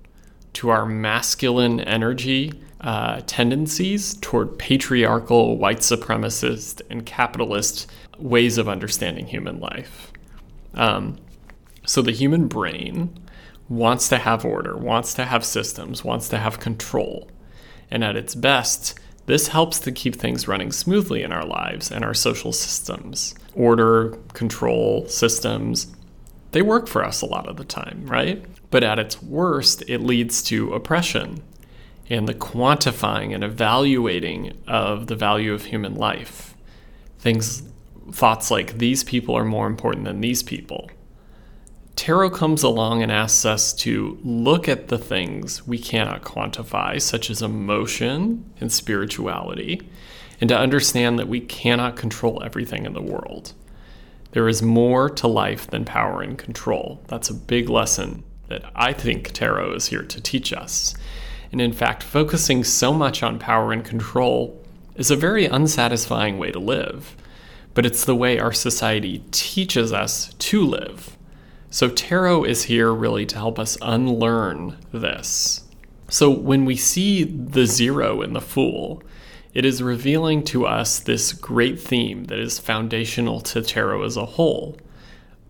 to 0.55 0.71
our 0.71 0.85
masculine 0.85 1.79
energy 1.81 2.53
uh, 2.87 3.21
tendencies 3.27 4.15
toward 4.15 4.61
patriarchal, 4.61 5.59
white 5.59 5.81
supremacist, 5.81 6.81
and 6.89 7.05
capitalist 7.05 7.91
ways 8.17 8.59
of 8.59 8.69
understanding 8.69 9.27
human 9.27 9.59
life. 9.59 10.13
Um, 10.75 11.19
so 11.85 12.01
the 12.01 12.13
human 12.13 12.47
brain 12.47 13.19
wants 13.69 14.09
to 14.11 14.19
have 14.19 14.45
order, 14.45 14.77
wants 14.77 15.15
to 15.15 15.25
have 15.25 15.45
systems, 15.45 16.05
wants 16.05 16.29
to 16.29 16.39
have 16.39 16.61
control. 16.61 17.29
And 17.91 18.05
at 18.05 18.15
its 18.15 18.37
best, 18.37 18.97
this 19.27 19.49
helps 19.49 19.81
to 19.81 19.91
keep 19.91 20.15
things 20.15 20.47
running 20.47 20.71
smoothly 20.71 21.25
in 21.25 21.33
our 21.33 21.45
lives 21.45 21.91
and 21.91 22.05
our 22.05 22.15
social 22.15 22.53
systems. 22.53 23.35
Order, 23.57 24.17
control, 24.33 25.09
systems, 25.09 25.89
they 26.53 26.63
work 26.63 26.87
for 26.87 27.05
us 27.05 27.21
a 27.21 27.27
lot 27.27 27.49
of 27.49 27.57
the 27.57 27.65
time, 27.65 28.07
right? 28.07 28.45
But 28.71 28.85
at 28.85 29.01
its 29.01 29.21
worst, 29.21 29.83
it 29.89 30.03
leads 30.03 30.41
to 30.45 30.73
oppression 30.73 31.43
and 32.09 32.29
the 32.29 32.35
quantifying 32.35 33.35
and 33.35 33.43
evaluating 33.43 34.53
of 34.67 35.07
the 35.07 35.17
value 35.17 35.53
of 35.53 35.65
human 35.65 35.95
life. 35.95 36.55
Things, 37.19 37.63
thoughts 38.13 38.51
like 38.51 38.79
these 38.79 39.03
people 39.03 39.37
are 39.37 39.45
more 39.45 39.67
important 39.67 40.05
than 40.05 40.21
these 40.21 40.43
people. 40.43 40.91
Tarot 41.97 42.31
comes 42.31 42.63
along 42.63 43.03
and 43.03 43.11
asks 43.11 43.45
us 43.47 43.73
to 43.73 44.19
look 44.23 44.69
at 44.69 44.89
the 44.89 44.99
things 44.99 45.67
we 45.67 45.79
cannot 45.79 46.23
quantify, 46.23 47.01
such 47.01 47.31
as 47.31 47.41
emotion 47.41 48.49
and 48.61 48.71
spirituality, 48.71 49.81
and 50.41 50.49
to 50.49 50.59
understand 50.59 51.19
that 51.19 51.29
we 51.29 51.41
cannot 51.41 51.97
control 51.97 52.43
everything 52.45 52.85
in 52.85 52.93
the 52.93 53.01
world. 53.01 53.55
There 54.33 54.47
is 54.47 54.63
more 54.63 55.09
to 55.09 55.27
life 55.27 55.67
than 55.69 55.87
power 55.87 56.21
and 56.21 56.37
control. 56.37 57.03
That's 57.09 57.31
a 57.31 57.35
big 57.35 57.71
lesson 57.71 58.23
that 58.49 58.71
I 58.77 58.93
think 58.93 59.33
tarot 59.33 59.73
is 59.73 59.87
here 59.87 60.03
to 60.03 60.21
teach 60.21 60.53
us. 60.53 60.95
And 61.53 61.61
in 61.61 61.73
fact, 61.73 62.03
focusing 62.03 62.65
so 62.65 62.93
much 62.93 63.23
on 63.23 63.39
power 63.39 63.73
and 63.73 63.85
control 63.85 64.63
is 64.97 65.11
a 65.11 65.17
very 65.17 65.47
unsatisfying 65.47 66.39
way 66.39 66.51
to 66.51 66.59
live. 66.59 67.17
But 67.75 67.87
it's 67.87 68.05
the 68.05 68.17
way 68.17 68.39
our 68.39 68.53
society 68.53 69.23
teaches 69.31 69.93
us 69.93 70.33
to 70.35 70.65
live. 70.65 71.17
So, 71.71 71.89
tarot 71.89 72.45
is 72.45 72.65
here 72.65 72.93
really 72.93 73.27
to 73.27 73.37
help 73.37 73.59
us 73.59 73.77
unlearn 73.83 74.79
this. 74.93 75.65
So, 76.09 76.31
when 76.31 76.65
we 76.65 76.77
see 76.77 77.25
the 77.25 77.67
zero 77.67 78.23
in 78.23 78.33
the 78.33 78.41
Fool, 78.41 79.03
it 79.53 79.65
is 79.65 79.83
revealing 79.83 80.45
to 80.45 80.67
us 80.67 81.01
this 81.01 81.33
great 81.33 81.81
theme 81.81 82.25
that 82.25 82.39
is 82.39 82.59
foundational 82.59 83.41
to 83.41 83.63
tarot 83.63 84.05
as 84.05 84.17
a 84.17 84.27
whole. 84.27 84.79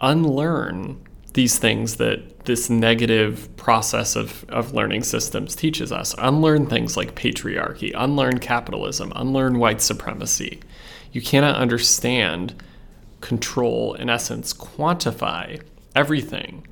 Unlearn 0.00 1.05
these 1.36 1.58
things 1.58 1.96
that 1.96 2.46
this 2.46 2.70
negative 2.70 3.54
process 3.56 4.16
of, 4.16 4.44
of 4.48 4.72
learning 4.72 5.02
systems 5.02 5.54
teaches 5.54 5.92
us. 5.92 6.14
Unlearn 6.16 6.66
things 6.66 6.96
like 6.96 7.14
patriarchy, 7.14 7.92
unlearn 7.94 8.38
capitalism, 8.38 9.12
unlearn 9.14 9.58
white 9.58 9.82
supremacy. 9.82 10.60
You 11.12 11.20
cannot 11.20 11.56
understand, 11.56 12.60
control, 13.20 13.92
in 13.94 14.08
essence, 14.08 14.54
quantify 14.54 15.62
everything. 15.94 16.66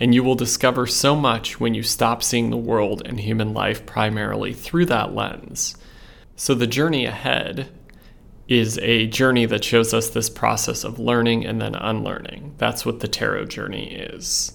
And 0.00 0.12
you 0.12 0.24
will 0.24 0.34
discover 0.34 0.88
so 0.88 1.14
much 1.14 1.60
when 1.60 1.74
you 1.74 1.84
stop 1.84 2.22
seeing 2.22 2.50
the 2.50 2.56
world 2.56 3.02
and 3.04 3.20
human 3.20 3.54
life 3.54 3.86
primarily 3.86 4.52
through 4.52 4.86
that 4.86 5.14
lens. 5.14 5.76
So, 6.34 6.54
the 6.54 6.66
journey 6.66 7.04
ahead 7.04 7.68
is 8.50 8.78
a 8.78 9.06
journey 9.06 9.46
that 9.46 9.64
shows 9.64 9.94
us 9.94 10.10
this 10.10 10.28
process 10.28 10.82
of 10.82 10.98
learning 10.98 11.46
and 11.46 11.62
then 11.62 11.76
unlearning. 11.76 12.52
That's 12.58 12.84
what 12.84 12.98
the 12.98 13.06
tarot 13.06 13.46
journey 13.46 13.92
is. 13.94 14.52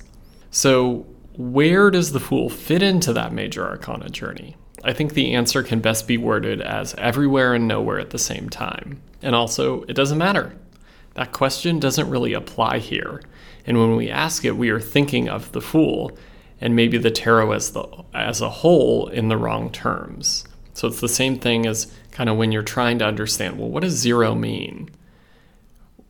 So, 0.51 1.07
where 1.37 1.89
does 1.89 2.11
the 2.11 2.19
Fool 2.19 2.49
fit 2.49 2.83
into 2.83 3.13
that 3.13 3.33
major 3.33 3.65
arcana 3.65 4.09
journey? 4.09 4.57
I 4.83 4.93
think 4.93 5.13
the 5.13 5.33
answer 5.33 5.63
can 5.63 5.79
best 5.79 6.07
be 6.07 6.17
worded 6.17 6.61
as 6.61 6.93
everywhere 6.95 7.53
and 7.53 7.67
nowhere 7.67 7.99
at 7.99 8.09
the 8.11 8.19
same 8.19 8.49
time. 8.49 9.01
And 9.21 9.33
also, 9.33 9.83
it 9.83 9.93
doesn't 9.93 10.17
matter. 10.17 10.55
That 11.15 11.31
question 11.31 11.79
doesn't 11.79 12.09
really 12.09 12.33
apply 12.33 12.79
here. 12.79 13.21
And 13.65 13.79
when 13.79 13.95
we 13.95 14.09
ask 14.09 14.43
it, 14.43 14.57
we 14.57 14.69
are 14.69 14.79
thinking 14.79 15.29
of 15.29 15.53
the 15.53 15.61
Fool 15.61 16.17
and 16.59 16.75
maybe 16.75 16.97
the 16.97 17.11
tarot 17.11 17.51
as 17.51 17.71
the 17.71 17.85
as 18.13 18.41
a 18.41 18.49
whole 18.49 19.07
in 19.07 19.29
the 19.29 19.37
wrong 19.37 19.71
terms. 19.71 20.45
So 20.75 20.87
it's 20.87 21.01
the 21.01 21.09
same 21.09 21.39
thing 21.39 21.65
as 21.65 21.91
kind 22.11 22.29
of 22.29 22.37
when 22.37 22.51
you're 22.51 22.61
trying 22.61 22.99
to 22.99 23.05
understand, 23.05 23.57
well, 23.57 23.69
what 23.69 23.81
does 23.81 23.93
zero 23.93 24.35
mean? 24.35 24.89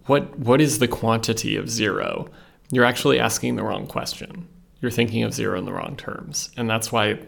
What 0.07 0.38
what 0.38 0.60
is 0.60 0.79
the 0.79 0.88
quantity 0.88 1.55
of 1.55 1.69
zero? 1.69 2.27
You're 2.72 2.84
actually 2.84 3.19
asking 3.19 3.55
the 3.55 3.63
wrong 3.63 3.88
question. 3.88 4.48
You're 4.81 4.91
thinking 4.91 5.24
of 5.24 5.34
zero 5.34 5.57
in 5.57 5.65
the 5.65 5.74
wrong 5.74 5.95
terms. 5.95 6.50
And 6.57 6.69
that's 6.69 6.91
why 6.91 7.19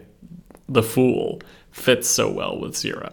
the 0.68 0.82
fool 0.82 1.40
fits 1.70 2.08
so 2.08 2.30
well 2.30 2.58
with 2.58 2.76
zero. 2.76 3.12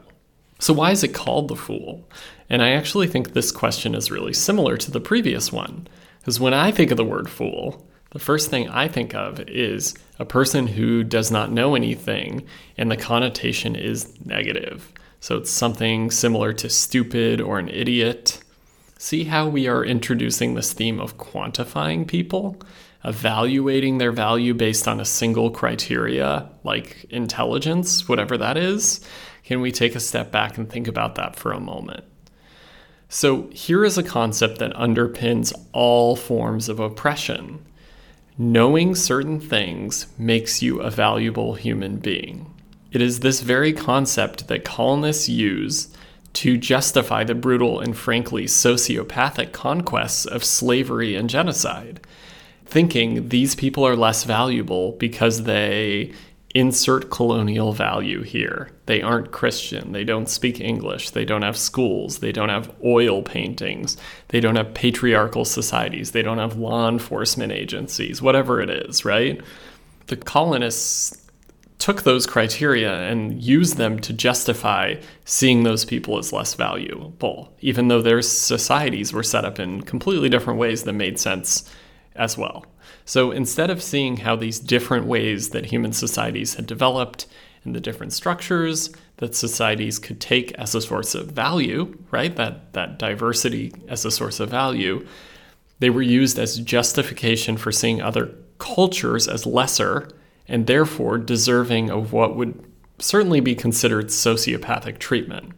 So 0.60 0.74
why 0.74 0.91
is 0.91 1.03
it 1.03 1.13
called 1.13 1.48
the 1.48 1.55
fool? 1.55 2.08
And 2.50 2.63
I 2.63 2.72
actually 2.72 3.08
think 3.08 3.34
this 3.34 3.51
question 3.51 3.94
is 3.94 4.12
really 4.12 4.34
similar 4.34 4.75
to 4.77 4.91
the 4.91 5.00
previous 5.00 5.51
one. 5.51 5.88
Because 6.20 6.39
when 6.39 6.53
I 6.53 6.72
think 6.72 6.89
of 6.89 6.98
the 6.98 7.05
word 7.05 7.29
fool, 7.29 7.88
the 8.16 8.20
first 8.20 8.50
thing 8.50 8.70
I 8.70 8.88
think 8.88 9.14
of 9.14 9.42
is 9.42 9.94
a 10.20 10.24
person 10.24 10.68
who 10.68 11.04
does 11.04 11.32
not 11.32 11.52
know 11.52 11.76
anything, 11.76 12.48
and 12.78 12.90
the 12.90 12.96
connotation 12.96 13.76
is 13.76 14.14
negative. 14.26 14.94
So 15.20 15.36
it's 15.36 15.52
something 15.52 16.10
similar 16.12 16.54
to 16.54 16.70
stupid 16.70 17.42
or 17.42 17.60
an 17.60 17.68
idiot. 17.68 18.42
See 18.98 19.26
how 19.26 19.50
we 19.50 19.68
are 19.68 19.84
introducing 19.84 20.54
this 20.54 20.72
theme 20.72 20.98
of 21.02 21.18
quantifying 21.18 22.08
people, 22.08 22.58
evaluating 23.04 23.98
their 23.98 24.14
value 24.14 24.54
based 24.54 24.88
on 24.88 25.02
a 25.02 25.06
single 25.06 25.52
criteria 25.52 26.48
like 26.64 27.06
intelligence, 27.10 28.08
whatever 28.08 28.38
that 28.38 28.56
is? 28.56 29.06
Can 29.44 29.60
we 29.60 29.74
take 29.74 29.94
a 29.94 30.00
step 30.00 30.32
back 30.32 30.58
and 30.58 30.70
think 30.70 30.88
about 30.88 31.16
that 31.16 31.36
for 31.36 31.52
a 31.52 31.60
moment? 31.60 32.06
So, 33.10 33.50
here 33.50 33.84
is 33.84 33.98
a 33.98 34.04
concept 34.04 34.60
that 34.60 34.74
underpins 34.74 35.52
all 35.74 36.16
forms 36.16 36.70
of 36.70 36.80
oppression 36.80 37.66
Knowing 38.38 38.96
certain 38.96 39.39
things 39.39 40.08
makes 40.18 40.62
you 40.62 40.82
a 40.82 40.89
valuable 40.89 41.54
human 41.54 41.96
being. 41.96 42.54
It 42.92 43.01
is 43.01 43.22
this 43.22 43.39
very 43.39 43.72
concept 43.72 44.50
that 44.50 44.65
colonists 44.65 45.30
use 45.30 45.88
to 46.34 46.58
justify 46.58 47.24
the 47.24 47.34
brutal 47.34 47.80
and 47.80 47.96
frankly 47.96 48.44
sociopathic 48.44 49.54
conquests 49.54 50.25
of 50.25 50.44
slavery 50.44 51.15
and 51.15 51.30
genocide, 51.30 52.01
thinking 52.65 53.30
these 53.30 53.56
people 53.56 53.88
are 53.88 53.96
less 53.96 54.25
valuable 54.25 54.92
because 54.94 55.44
they 55.44 56.12
insert 56.56 57.12
colonial 57.12 57.74
value 57.74 58.24
here. 58.24 58.72
They 58.86 59.02
aren't 59.02 59.34
Christian. 59.34 59.92
They 59.92 60.06
don't 60.06 60.30
speak 60.30 60.62
English. 60.62 61.10
They 61.10 61.26
don't 61.26 61.42
have 61.42 61.58
schools. 61.58 62.20
They 62.20 62.32
don't 62.32 62.50
have 62.50 62.74
oil 62.84 63.22
paintings. 63.22 63.98
They 64.30 64.40
don't 64.40 64.56
have 64.56 64.74
patriarchal 64.74 65.44
societies. 65.44 66.12
They 66.12 66.22
don't 66.22 66.38
have 66.38 66.58
law 66.58 66.88
enforcement 66.88 67.52
agencies, 67.52 68.22
whatever 68.22 68.62
it 68.62 68.70
is, 68.70 69.04
right? 69.04 69.42
The 70.08 70.16
colonists 70.16 71.22
took 71.78 72.04
those 72.04 72.26
criteria 72.26 73.02
and 73.02 73.44
used 73.44 73.76
them 73.76 74.00
to 74.00 74.14
justify 74.14 74.96
seeing 75.26 75.64
those 75.64 75.84
people 75.84 76.18
as 76.18 76.32
less 76.32 76.54
valuable, 76.54 77.54
even 77.60 77.90
though 77.90 78.02
their 78.02 78.22
societies 78.22 79.12
were 79.12 79.24
set 79.24 79.44
up 79.44 79.60
in 79.60 79.82
completely 79.82 80.30
different 80.30 80.58
ways 80.58 80.84
that 80.84 80.94
made 80.94 81.20
sense 81.20 81.70
as 82.16 82.38
well. 82.38 82.66
So 83.06 83.32
instead 83.32 83.70
of 83.70 83.84
seeing 83.84 84.18
how 84.18 84.36
these 84.36 84.60
different 84.60 85.06
ways 85.06 85.50
that 85.50 85.68
human 85.68 85.94
societies 85.94 86.56
had 86.56 86.66
developed 86.66 87.28
and 87.64 87.76
the 87.76 87.80
different 87.80 88.14
structures 88.14 88.92
that 89.18 89.36
societies 89.36 90.00
could 90.00 90.20
take 90.20 90.52
as 90.54 90.76
a 90.76 90.82
source 90.82 91.16
of 91.16 91.32
value, 91.32 91.98
right? 92.12 92.36
That 92.36 92.74
that 92.74 93.00
diversity 93.00 93.74
as 93.88 94.06
a 94.06 94.12
source 94.12 94.40
of 94.40 94.50
value, 94.50 95.06
they 95.80 95.90
were 95.90 96.02
used 96.02 96.40
as 96.40 96.60
justification 96.60 97.58
for 97.58 97.72
seeing 97.72 98.02
other 98.02 98.36
cultures 98.58 99.28
as 99.28 99.46
lesser 99.46 100.10
and 100.48 100.68
therefore 100.68 101.18
deserving 101.18 101.90
of 101.90 102.14
what 102.14 102.36
would 102.36 102.64
certainly 103.00 103.40
be 103.40 103.56
considered 103.56 104.08
sociopathic 104.08 105.00
treatment. 105.00 105.52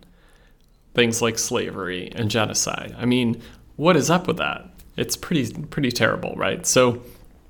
Things 0.94 1.22
like 1.22 1.38
slavery 1.38 2.12
and 2.16 2.32
genocide. 2.32 2.96
I 2.98 3.06
mean, 3.06 3.42
what 3.76 3.96
is 3.96 4.10
up 4.10 4.28
with 4.28 4.38
that? 4.38 4.70
It's 4.96 5.16
pretty 5.16 5.54
pretty 5.66 5.92
terrible, 5.92 6.34
right? 6.36 6.66
So 6.66 7.02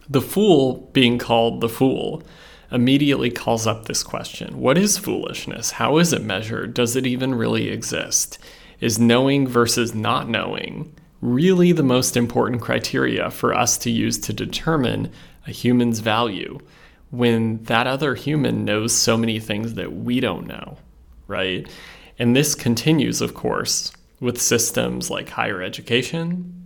the 0.10 0.22
fool 0.22 0.90
being 0.94 1.18
called 1.18 1.62
the 1.62 1.70
fool 1.70 2.24
immediately 2.72 3.30
calls 3.30 3.66
up 3.66 3.86
this 3.86 4.04
question 4.04 4.60
What 4.60 4.78
is 4.78 4.98
foolishness? 4.98 5.72
How 5.72 5.98
is 5.98 6.14
it 6.14 6.24
measured? 6.24 6.74
Does 6.74 6.96
it 6.96 7.06
even 7.06 7.36
really 7.36 7.70
exist? 7.70 8.40
Is 8.80 9.00
knowing 9.00 9.48
versus 9.48 9.96
not 9.96 10.30
knowing 10.30 10.94
really 11.22 11.72
the 11.72 11.84
most 11.84 12.16
important 12.16 12.62
criteria 12.62 13.32
for 13.32 13.54
us 13.54 13.78
to 13.80 13.90
use 13.90 14.20
to 14.20 14.34
determine 14.34 15.12
a 15.48 15.52
human's 15.52 16.00
value 16.00 16.60
when 17.10 17.64
that 17.64 17.88
other 17.88 18.16
human 18.16 18.66
knows 18.66 18.94
so 18.94 19.18
many 19.18 19.40
things 19.40 19.74
that 19.76 19.94
we 19.94 20.20
don't 20.20 20.46
know, 20.46 20.78
right? 21.28 21.68
And 22.20 22.36
this 22.36 22.54
continues, 22.54 23.22
of 23.22 23.34
course, 23.34 23.94
with 24.20 24.42
systems 24.42 25.10
like 25.10 25.30
higher 25.30 25.62
education. 25.62 26.57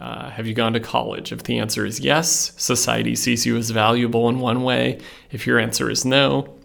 Uh, 0.00 0.30
have 0.30 0.46
you 0.46 0.54
gone 0.54 0.72
to 0.72 0.80
college? 0.80 1.30
If 1.30 1.42
the 1.42 1.58
answer 1.58 1.84
is 1.84 2.00
yes, 2.00 2.52
society 2.56 3.14
sees 3.14 3.44
you 3.44 3.58
as 3.58 3.68
valuable 3.68 4.30
in 4.30 4.40
one 4.40 4.62
way. 4.62 4.98
If 5.30 5.46
your 5.46 5.58
answer 5.58 5.90
is 5.90 6.06
no, 6.06 6.56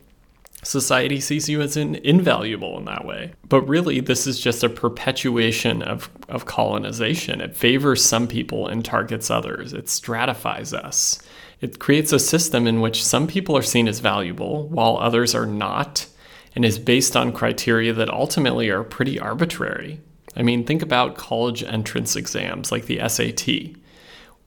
society 0.63 1.19
sees 1.19 1.49
you 1.49 1.59
as 1.59 1.75
an 1.75 1.95
invaluable 1.95 2.77
in 2.77 2.85
that 2.85 3.03
way. 3.03 3.33
But 3.49 3.67
really, 3.67 3.99
this 3.99 4.25
is 4.25 4.39
just 4.39 4.63
a 4.63 4.69
perpetuation 4.69 5.81
of, 5.81 6.09
of 6.29 6.45
colonization. 6.45 7.41
It 7.41 7.57
favors 7.57 8.01
some 8.01 8.25
people 8.25 8.67
and 8.67 8.85
targets 8.85 9.29
others, 9.29 9.73
it 9.73 9.89
stratifies 9.89 10.73
us. 10.73 11.21
It 11.59 11.77
creates 11.79 12.13
a 12.13 12.19
system 12.19 12.65
in 12.67 12.79
which 12.79 13.03
some 13.03 13.27
people 13.27 13.57
are 13.57 13.61
seen 13.61 13.89
as 13.89 13.99
valuable 13.99 14.69
while 14.69 14.97
others 14.97 15.35
are 15.35 15.45
not, 15.45 16.07
and 16.55 16.63
is 16.63 16.79
based 16.79 17.17
on 17.17 17.33
criteria 17.33 17.91
that 17.91 18.09
ultimately 18.09 18.69
are 18.69 18.83
pretty 18.83 19.19
arbitrary. 19.19 19.99
I 20.35 20.43
mean, 20.43 20.65
think 20.65 20.81
about 20.81 21.15
college 21.15 21.63
entrance 21.63 22.15
exams 22.15 22.71
like 22.71 22.85
the 22.85 23.07
SAT. 23.07 23.77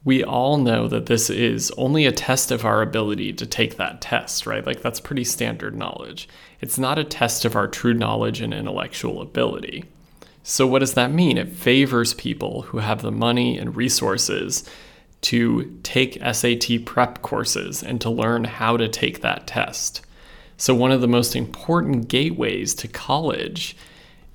We 0.04 0.22
all 0.22 0.58
know 0.58 0.86
that 0.88 1.06
this 1.06 1.28
is 1.28 1.70
only 1.72 2.06
a 2.06 2.12
test 2.12 2.50
of 2.50 2.64
our 2.64 2.82
ability 2.82 3.32
to 3.34 3.46
take 3.46 3.76
that 3.76 4.00
test, 4.00 4.46
right? 4.46 4.64
Like, 4.64 4.80
that's 4.80 5.00
pretty 5.00 5.24
standard 5.24 5.76
knowledge. 5.76 6.28
It's 6.60 6.78
not 6.78 6.98
a 6.98 7.04
test 7.04 7.44
of 7.44 7.56
our 7.56 7.66
true 7.66 7.94
knowledge 7.94 8.40
and 8.40 8.54
intellectual 8.54 9.20
ability. 9.20 9.84
So, 10.42 10.66
what 10.66 10.78
does 10.78 10.94
that 10.94 11.12
mean? 11.12 11.36
It 11.36 11.52
favors 11.52 12.14
people 12.14 12.62
who 12.62 12.78
have 12.78 13.02
the 13.02 13.12
money 13.12 13.58
and 13.58 13.76
resources 13.76 14.68
to 15.22 15.78
take 15.82 16.22
SAT 16.32 16.84
prep 16.86 17.22
courses 17.22 17.82
and 17.82 18.00
to 18.00 18.10
learn 18.10 18.44
how 18.44 18.76
to 18.76 18.88
take 18.88 19.20
that 19.20 19.46
test. 19.46 20.00
So, 20.56 20.74
one 20.74 20.92
of 20.92 21.00
the 21.00 21.08
most 21.08 21.36
important 21.36 22.08
gateways 22.08 22.74
to 22.76 22.88
college 22.88 23.76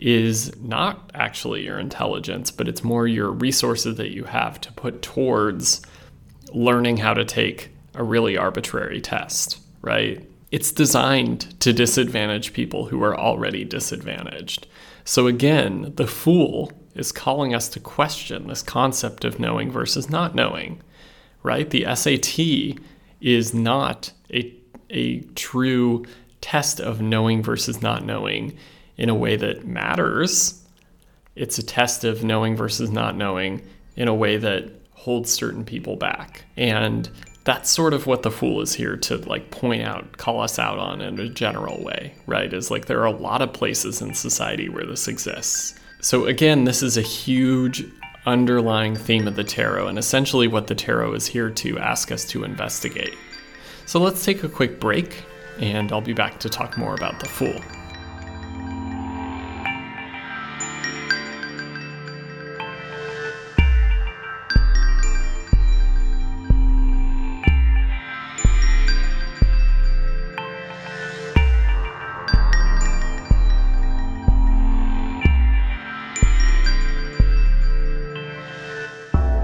is 0.03 0.53
not 0.59 1.09
actually 1.13 1.63
your 1.63 1.79
intelligence, 1.79 2.51
but 2.51 2.67
it's 2.67 2.83
more 2.83 3.07
your 3.07 3.31
resources 3.31 3.95
that 3.95 4.11
you 4.11 4.25
have 4.25 4.59
to 4.59 4.71
put 4.73 5.01
towards 5.01 5.81
learning 6.51 6.97
how 6.97 7.13
to 7.13 7.23
take 7.23 7.69
a 7.95 8.03
really 8.03 8.35
arbitrary 8.35 8.99
test, 8.99 9.61
right? 9.81 10.27
It's 10.51 10.73
designed 10.73 11.57
to 11.61 11.71
disadvantage 11.71 12.51
people 12.51 12.87
who 12.87 13.01
are 13.01 13.17
already 13.17 13.63
disadvantaged. 13.63 14.67
So, 15.05 15.27
again, 15.27 15.93
the 15.95 16.05
fool 16.07 16.73
is 16.95 17.13
calling 17.13 17.55
us 17.55 17.69
to 17.69 17.79
question 17.79 18.47
this 18.47 18.61
concept 18.61 19.23
of 19.23 19.39
knowing 19.39 19.71
versus 19.71 20.09
not 20.09 20.35
knowing, 20.35 20.81
right? 21.43 21.69
The 21.69 21.85
SAT 21.95 22.77
is 23.21 23.53
not 23.53 24.11
a, 24.33 24.53
a 24.89 25.21
true 25.35 26.03
test 26.41 26.81
of 26.81 27.01
knowing 27.01 27.41
versus 27.41 27.81
not 27.81 28.05
knowing 28.05 28.57
in 28.97 29.09
a 29.09 29.15
way 29.15 29.35
that 29.35 29.65
matters. 29.65 30.63
It's 31.35 31.57
a 31.57 31.63
test 31.63 32.03
of 32.03 32.23
knowing 32.23 32.55
versus 32.55 32.89
not 32.89 33.15
knowing 33.15 33.61
in 33.95 34.07
a 34.07 34.13
way 34.13 34.37
that 34.37 34.71
holds 34.91 35.31
certain 35.31 35.65
people 35.65 35.95
back. 35.95 36.45
And 36.55 37.09
that's 37.43 37.69
sort 37.69 37.93
of 37.93 38.07
what 38.07 38.23
the 38.23 38.31
fool 38.31 38.61
is 38.61 38.73
here 38.73 38.95
to 38.95 39.17
like 39.17 39.51
point 39.51 39.83
out, 39.83 40.17
call 40.17 40.39
us 40.39 40.57
out 40.57 40.79
on 40.79 41.01
in 41.01 41.19
a 41.19 41.27
general 41.27 41.83
way, 41.83 42.13
right? 42.25 42.53
Is 42.53 42.71
like 42.71 42.85
there 42.85 43.01
are 43.01 43.05
a 43.05 43.11
lot 43.11 43.41
of 43.41 43.51
places 43.51 44.01
in 44.01 44.13
society 44.13 44.69
where 44.69 44.85
this 44.85 45.07
exists. 45.07 45.77
So, 45.99 46.25
again, 46.25 46.65
this 46.65 46.83
is 46.83 46.97
a 46.97 47.01
huge 47.01 47.85
underlying 48.25 48.95
theme 48.95 49.27
of 49.27 49.35
the 49.35 49.43
tarot, 49.43 49.87
and 49.87 49.97
essentially 49.97 50.47
what 50.47 50.67
the 50.67 50.75
tarot 50.75 51.13
is 51.13 51.27
here 51.27 51.49
to 51.49 51.79
ask 51.79 52.11
us 52.11 52.25
to 52.25 52.43
investigate. 52.43 53.15
So, 53.85 53.99
let's 53.99 54.23
take 54.25 54.43
a 54.43 54.49
quick 54.49 54.79
break, 54.79 55.23
and 55.59 55.91
I'll 55.91 56.01
be 56.01 56.13
back 56.13 56.39
to 56.39 56.49
talk 56.49 56.77
more 56.77 56.93
about 56.93 57.19
the 57.19 57.29
Fool. 57.29 57.59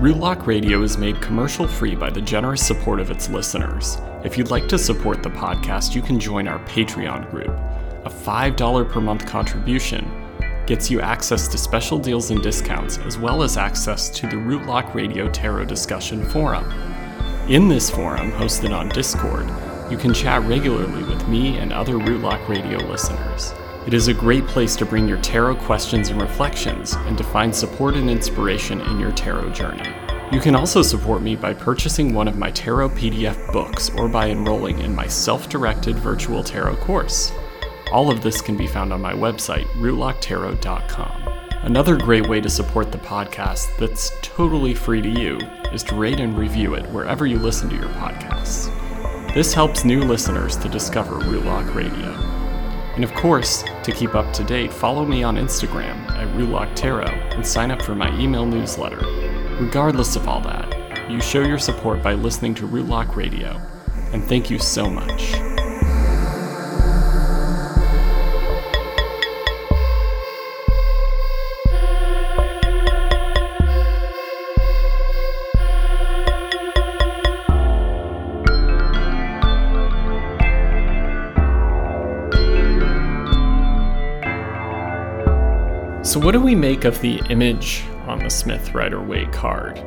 Rootlock 0.10 0.48
Radio 0.48 0.82
is 0.82 0.98
made 0.98 1.22
commercial 1.22 1.68
free 1.68 1.94
by 1.94 2.10
the 2.10 2.20
generous 2.20 2.66
support 2.66 3.00
of 3.00 3.12
its 3.12 3.30
listeners. 3.30 4.00
If 4.24 4.40
you'd 4.40 4.50
like 4.50 4.68
to 4.70 4.78
support 4.80 5.22
the 5.22 5.30
podcast, 5.30 5.94
you 5.94 6.02
can 6.02 6.20
join 6.20 6.48
our 6.48 6.58
Patreon 6.66 7.30
group. 7.30 7.50
A 8.06 8.10
$5 8.10 8.90
per 8.90 9.02
month 9.02 9.28
contribution 9.28 10.12
gets 10.66 10.90
you 10.90 11.00
access 11.00 11.48
to 11.50 11.60
special 11.60 12.00
deals 12.00 12.32
and 12.32 12.42
discounts, 12.42 12.98
as 12.98 13.20
well 13.20 13.44
as 13.44 13.56
access 13.56 14.10
to 14.10 14.26
the 14.26 14.36
Rootlock 14.36 14.96
Radio 14.96 15.30
Tarot 15.30 15.66
Discussion 15.66 16.26
Forum. 16.26 16.66
In 17.48 17.68
this 17.68 17.92
forum, 17.92 18.32
hosted 18.32 18.76
on 18.76 18.90
Discord, 18.90 19.48
you 19.92 19.98
can 20.00 20.12
chat 20.12 20.42
regularly 20.46 21.04
with 21.04 21.28
me 21.28 21.60
and 21.60 21.72
other 21.72 21.94
Rootlock 21.94 22.50
Radio 22.50 22.80
listeners. 22.80 23.54
It 23.90 23.96
is 23.96 24.08
a 24.08 24.14
great 24.14 24.46
place 24.46 24.76
to 24.76 24.86
bring 24.86 25.08
your 25.08 25.20
tarot 25.20 25.56
questions 25.56 26.10
and 26.10 26.22
reflections 26.22 26.94
and 26.94 27.18
to 27.18 27.24
find 27.24 27.56
support 27.56 27.96
and 27.96 28.08
inspiration 28.08 28.82
in 28.82 29.00
your 29.00 29.12
tarot 29.12 29.50
journey. 29.50 29.90
You 30.32 30.40
can 30.40 30.54
also 30.54 30.84
support 30.84 31.24
me 31.24 31.36
by 31.36 31.56
purchasing 31.56 32.14
one 32.14 32.28
of 32.28 32.38
my 32.38 32.52
tarot 32.52 32.90
PDF 32.90 33.52
books 33.52 33.90
or 33.98 34.08
by 34.08 34.30
enrolling 34.30 34.78
in 34.78 34.94
my 34.94 35.08
self 35.08 35.50
directed 35.50 35.96
virtual 35.96 36.44
tarot 36.44 36.76
course. 36.76 37.32
All 37.92 38.12
of 38.12 38.22
this 38.22 38.42
can 38.44 38.56
be 38.56 38.68
found 38.68 38.94
on 38.94 39.02
my 39.02 39.14
website, 39.14 39.66
rootlocktarot.com. 39.70 41.50
Another 41.64 41.98
great 41.98 42.30
way 42.30 42.40
to 42.42 42.50
support 42.50 42.92
the 42.92 43.00
podcast 43.00 43.76
that's 43.78 44.12
totally 44.22 44.76
free 44.76 45.02
to 45.02 45.10
you 45.10 45.38
is 45.74 45.82
to 45.86 45.96
rate 45.96 46.20
and 46.20 46.38
review 46.38 46.76
it 46.76 46.86
wherever 46.92 47.26
you 47.26 47.40
listen 47.40 47.68
to 47.72 47.76
your 47.76 47.90
podcasts. 47.96 48.72
This 49.34 49.52
helps 49.52 49.84
new 49.84 50.04
listeners 50.04 50.58
to 50.58 50.70
discover 50.70 51.16
Rootlock 51.16 51.74
Radio. 51.74 52.39
And 53.00 53.06
of 53.06 53.16
course, 53.16 53.64
to 53.84 53.94
keep 53.94 54.14
up 54.14 54.34
to 54.34 54.44
date, 54.44 54.74
follow 54.74 55.06
me 55.06 55.24
on 55.24 55.38
Instagram 55.38 55.96
at 56.10 56.28
Rootlock 56.36 56.76
and 57.34 57.48
sign 57.48 57.72
up 57.72 57.82
for 57.82 57.96
my 57.96 58.14
email 58.20 58.46
newsletter. 58.46 58.98
Regardless 59.58 60.18
of 60.18 60.28
all 60.28 60.42
that, 60.42 61.10
you 61.10 61.22
show 61.22 61.40
your 61.40 61.60
support 61.60 62.04
by 62.04 62.14
listening 62.14 62.54
to 62.56 62.68
Rootlock 62.68 63.16
Radio, 63.16 63.58
and 64.12 64.22
thank 64.26 64.50
you 64.50 64.60
so 64.60 64.90
much. 64.90 65.49
So, 86.10 86.20
what 86.20 86.32
do 86.32 86.42
we 86.42 86.56
make 86.56 86.86
of 86.86 87.00
the 87.02 87.22
image 87.30 87.84
on 88.08 88.18
the 88.18 88.32
Smith 88.32 88.74
Rider 88.74 89.00
Waite 89.00 89.32
card? 89.32 89.78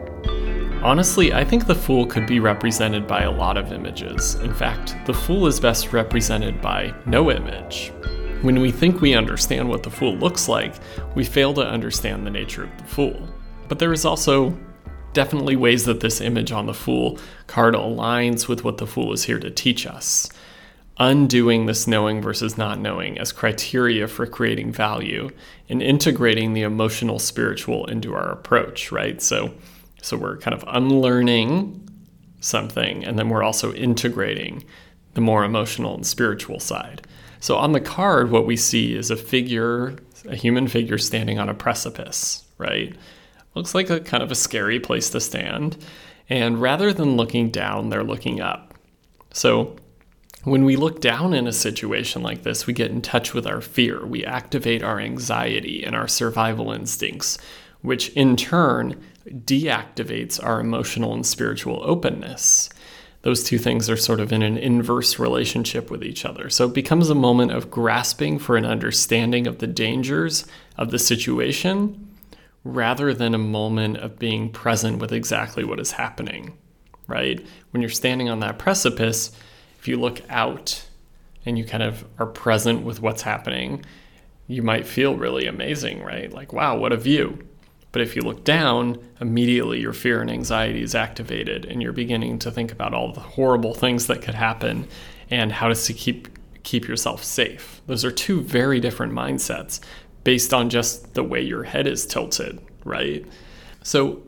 Honestly, 0.81 1.33
I 1.33 1.45
think 1.45 1.67
the 1.67 1.75
Fool 1.75 2.07
could 2.07 2.29
be 2.29 2.39
represented 2.39 3.09
by 3.09 3.23
a 3.23 3.31
lot 3.33 3.57
of 3.57 3.73
images. 3.73 4.37
In 4.37 4.55
fact, 4.55 4.97
the 5.05 5.13
Fool 5.13 5.49
is 5.49 5.59
best 5.59 5.93
represented 5.93 6.63
by 6.63 6.95
no 7.07 7.33
image. 7.33 7.93
When 8.43 8.61
we 8.61 8.71
think 8.71 9.01
we 9.01 9.15
understand 9.15 9.69
what 9.69 9.83
the 9.83 9.91
Fool 9.91 10.15
looks 10.15 10.49
like, 10.49 10.77
we 11.17 11.25
fail 11.25 11.53
to 11.55 11.67
understand 11.67 12.25
the 12.25 12.31
nature 12.31 12.63
of 12.63 12.79
the 12.79 12.85
Fool. 12.85 13.29
But 13.67 13.81
there 13.81 13.93
is 13.93 14.05
also 14.05 14.57
definitely 15.15 15.57
ways 15.57 15.85
that 15.87 15.99
this 15.99 16.21
image 16.21 16.53
on 16.53 16.67
the 16.67 16.73
Fool 16.73 17.19
card 17.49 17.75
aligns 17.75 18.47
with 18.47 18.63
what 18.63 18.79
the 18.79 18.87
Fool 18.87 19.13
is 19.13 19.25
here 19.25 19.41
to 19.41 19.51
teach 19.51 19.89
us 19.89 20.31
undoing 20.99 21.67
this 21.67 21.87
knowing 21.87 22.21
versus 22.21 22.59
not 22.59 22.79
knowing 22.79 23.19
as 23.19 23.33
criteria 23.33 24.07
for 24.07 24.27
creating 24.27 24.73
value 24.73 25.31
and 25.69 25.83
integrating 25.83 26.53
the 26.53 26.63
emotional 26.63 27.19
spiritual 27.19 27.87
into 27.87 28.15
our 28.15 28.31
approach 28.31 28.93
right? 28.93 29.23
So 29.23 29.55
so 30.03 30.17
we're 30.17 30.37
kind 30.37 30.55
of 30.55 30.65
unlearning 30.69 31.89
something 32.41 33.05
and 33.05 33.19
then 33.19 33.29
we're 33.29 33.43
also 33.43 33.73
integrating 33.73 34.65
the 35.15 35.21
more 35.21 35.45
emotional 35.45 35.95
and 35.95 36.07
spiritual 36.07 36.61
side. 36.61 37.07
So 37.41 37.57
on 37.57 37.73
the 37.73 37.81
card 37.81 38.31
what 38.31 38.47
we 38.47 38.57
see 38.57 38.95
is 38.95 39.11
a 39.11 39.17
figure 39.17 39.97
a 40.29 40.37
human 40.37 40.69
figure 40.69 40.99
standing 40.99 41.39
on 41.39 41.49
a 41.49 41.55
precipice 41.55 42.45
right? 42.59 42.95
Looks 43.55 43.75
like 43.75 43.91
a 43.91 44.01
kind 44.01 44.23
of 44.23 44.31
a 44.31 44.37
scary 44.37 44.79
place 44.79 45.11
to 45.11 45.21
stand. 45.21 45.77
And 46.29 46.61
rather 46.61 46.93
than 46.93 47.17
looking 47.17 47.51
down 47.51 47.89
they're 47.89 48.05
looking 48.05 48.43
up. 48.43 48.75
So 49.33 49.77
when 50.45 50.65
we 50.65 50.77
look 50.77 51.01
down 51.01 51.35
in 51.35 51.47
a 51.47 51.53
situation 51.53 52.23
like 52.23 52.43
this, 52.43 52.67
we 52.67 52.73
get 52.73 52.91
in 52.91 53.01
touch 53.01 53.33
with 53.33 53.47
our 53.47 53.61
fear. 53.61 54.05
We 54.05 54.25
activate 54.25 54.83
our 54.83 54.99
anxiety 54.99 55.85
and 55.85 55.95
our 55.95 56.09
survival 56.09 56.73
instincts, 56.73 57.39
which 57.81 58.09
in 58.11 58.37
turn 58.37 59.01
deactivates 59.29 60.43
our 60.43 60.61
emotional 60.61 61.15
and 61.15 61.25
spiritual 61.25 61.81
openness. 61.85 62.69
Those 63.23 63.45
two 63.45 63.59
things 63.59 63.89
are 63.89 63.97
sort 63.97 64.19
of 64.19 64.33
in 64.33 64.43
an 64.43 64.59
inverse 64.59 65.21
relationship 65.21 65.93
with 65.93 66.03
each 66.03 66.25
other. 66.25 66.51
So 66.51 66.67
it 66.67 66.75
becomes 66.75 67.09
a 67.09 67.15
moment 67.15 67.53
of 67.53 67.71
grasping 67.71 68.41
for 68.41 68.57
an 68.57 68.67
understanding 68.67 69.47
of 69.47 69.59
the 69.59 69.69
dangers 69.69 70.45
of 70.77 70.91
the 70.91 70.99
situation 70.99 72.09
rather 72.65 73.15
than 73.15 73.35
a 73.35 73.39
moment 73.39 73.99
of 73.99 74.19
being 74.19 74.51
present 74.51 74.99
with 74.99 75.13
exactly 75.13 75.63
what 75.63 75.79
is 75.79 75.93
happening, 75.93 76.57
right? 77.07 77.45
When 77.71 77.81
you're 77.81 77.91
standing 77.91 78.29
on 78.29 78.41
that 78.41 78.59
precipice, 78.59 79.31
if 79.83 79.89
you 79.89 79.97
look 79.97 80.21
out 80.31 80.87
and 81.45 81.59
you 81.59 81.65
kind 81.65 81.83
of 81.83 82.05
are 82.21 82.27
present 82.27 82.85
with 82.85 83.03
what's 83.03 83.23
happening, 83.23 83.85
you 84.47 84.63
might 84.63 84.87
feel 84.87 85.17
really 85.17 85.49
amazing, 85.49 86.01
right? 86.05 86.33
Like, 86.33 86.53
wow, 86.53 86.77
what 86.77 86.93
a 86.93 86.97
view. 86.97 87.45
But 87.91 88.01
if 88.01 88.15
you 88.15 88.23
look 88.23 88.45
down, 88.45 88.97
immediately 89.21 89.81
your 89.81 89.93
fear 89.93 90.21
and 90.21 90.31
anxiety 90.31 90.83
is 90.83 90.95
activated, 90.95 91.65
and 91.65 91.83
you're 91.83 91.93
beginning 91.93 92.39
to 92.39 92.53
think 92.53 92.71
about 92.71 92.95
all 92.95 93.13
the 93.13 93.19
horrible 93.19 93.75
things 93.75 94.07
that 94.07 94.23
could 94.23 94.37
happen 94.37 94.87
and 95.31 95.51
how 95.51 95.67
to 95.67 95.93
keep 95.93 96.29
keep 96.63 96.87
yourself 96.87 97.25
safe. 97.25 97.83
Those 97.89 98.05
are 98.05 98.13
two 98.13 98.41
very 98.41 98.79
different 98.79 99.13
mindsets 99.13 99.81
based 100.23 100.55
on 100.55 100.71
just 100.71 101.15
the 101.15 101.25
way 101.25 101.41
your 101.41 101.65
head 101.65 101.89
is 101.89 102.07
tilted, 102.07 102.61
right? 102.85 103.27
So 103.83 104.23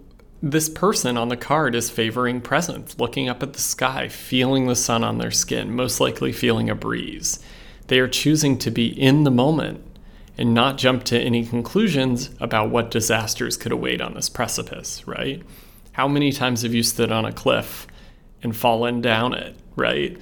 this 0.50 0.68
person 0.68 1.16
on 1.16 1.30
the 1.30 1.38
card 1.38 1.74
is 1.74 1.88
favoring 1.88 2.38
presence, 2.38 2.98
looking 2.98 3.30
up 3.30 3.42
at 3.42 3.54
the 3.54 3.60
sky, 3.62 4.08
feeling 4.08 4.66
the 4.66 4.76
sun 4.76 5.02
on 5.02 5.16
their 5.16 5.30
skin, 5.30 5.74
most 5.74 6.00
likely 6.00 6.32
feeling 6.32 6.68
a 6.68 6.74
breeze. 6.74 7.38
They 7.86 7.98
are 7.98 8.08
choosing 8.08 8.58
to 8.58 8.70
be 8.70 8.88
in 8.88 9.24
the 9.24 9.30
moment 9.30 9.82
and 10.36 10.52
not 10.52 10.76
jump 10.76 11.04
to 11.04 11.18
any 11.18 11.46
conclusions 11.46 12.28
about 12.40 12.68
what 12.68 12.90
disasters 12.90 13.56
could 13.56 13.72
await 13.72 14.02
on 14.02 14.12
this 14.12 14.28
precipice, 14.28 15.06
right? 15.08 15.42
How 15.92 16.06
many 16.08 16.30
times 16.30 16.60
have 16.60 16.74
you 16.74 16.82
stood 16.82 17.10
on 17.10 17.24
a 17.24 17.32
cliff 17.32 17.86
and 18.42 18.54
fallen 18.54 19.00
down 19.00 19.32
it, 19.32 19.56
right? 19.76 20.18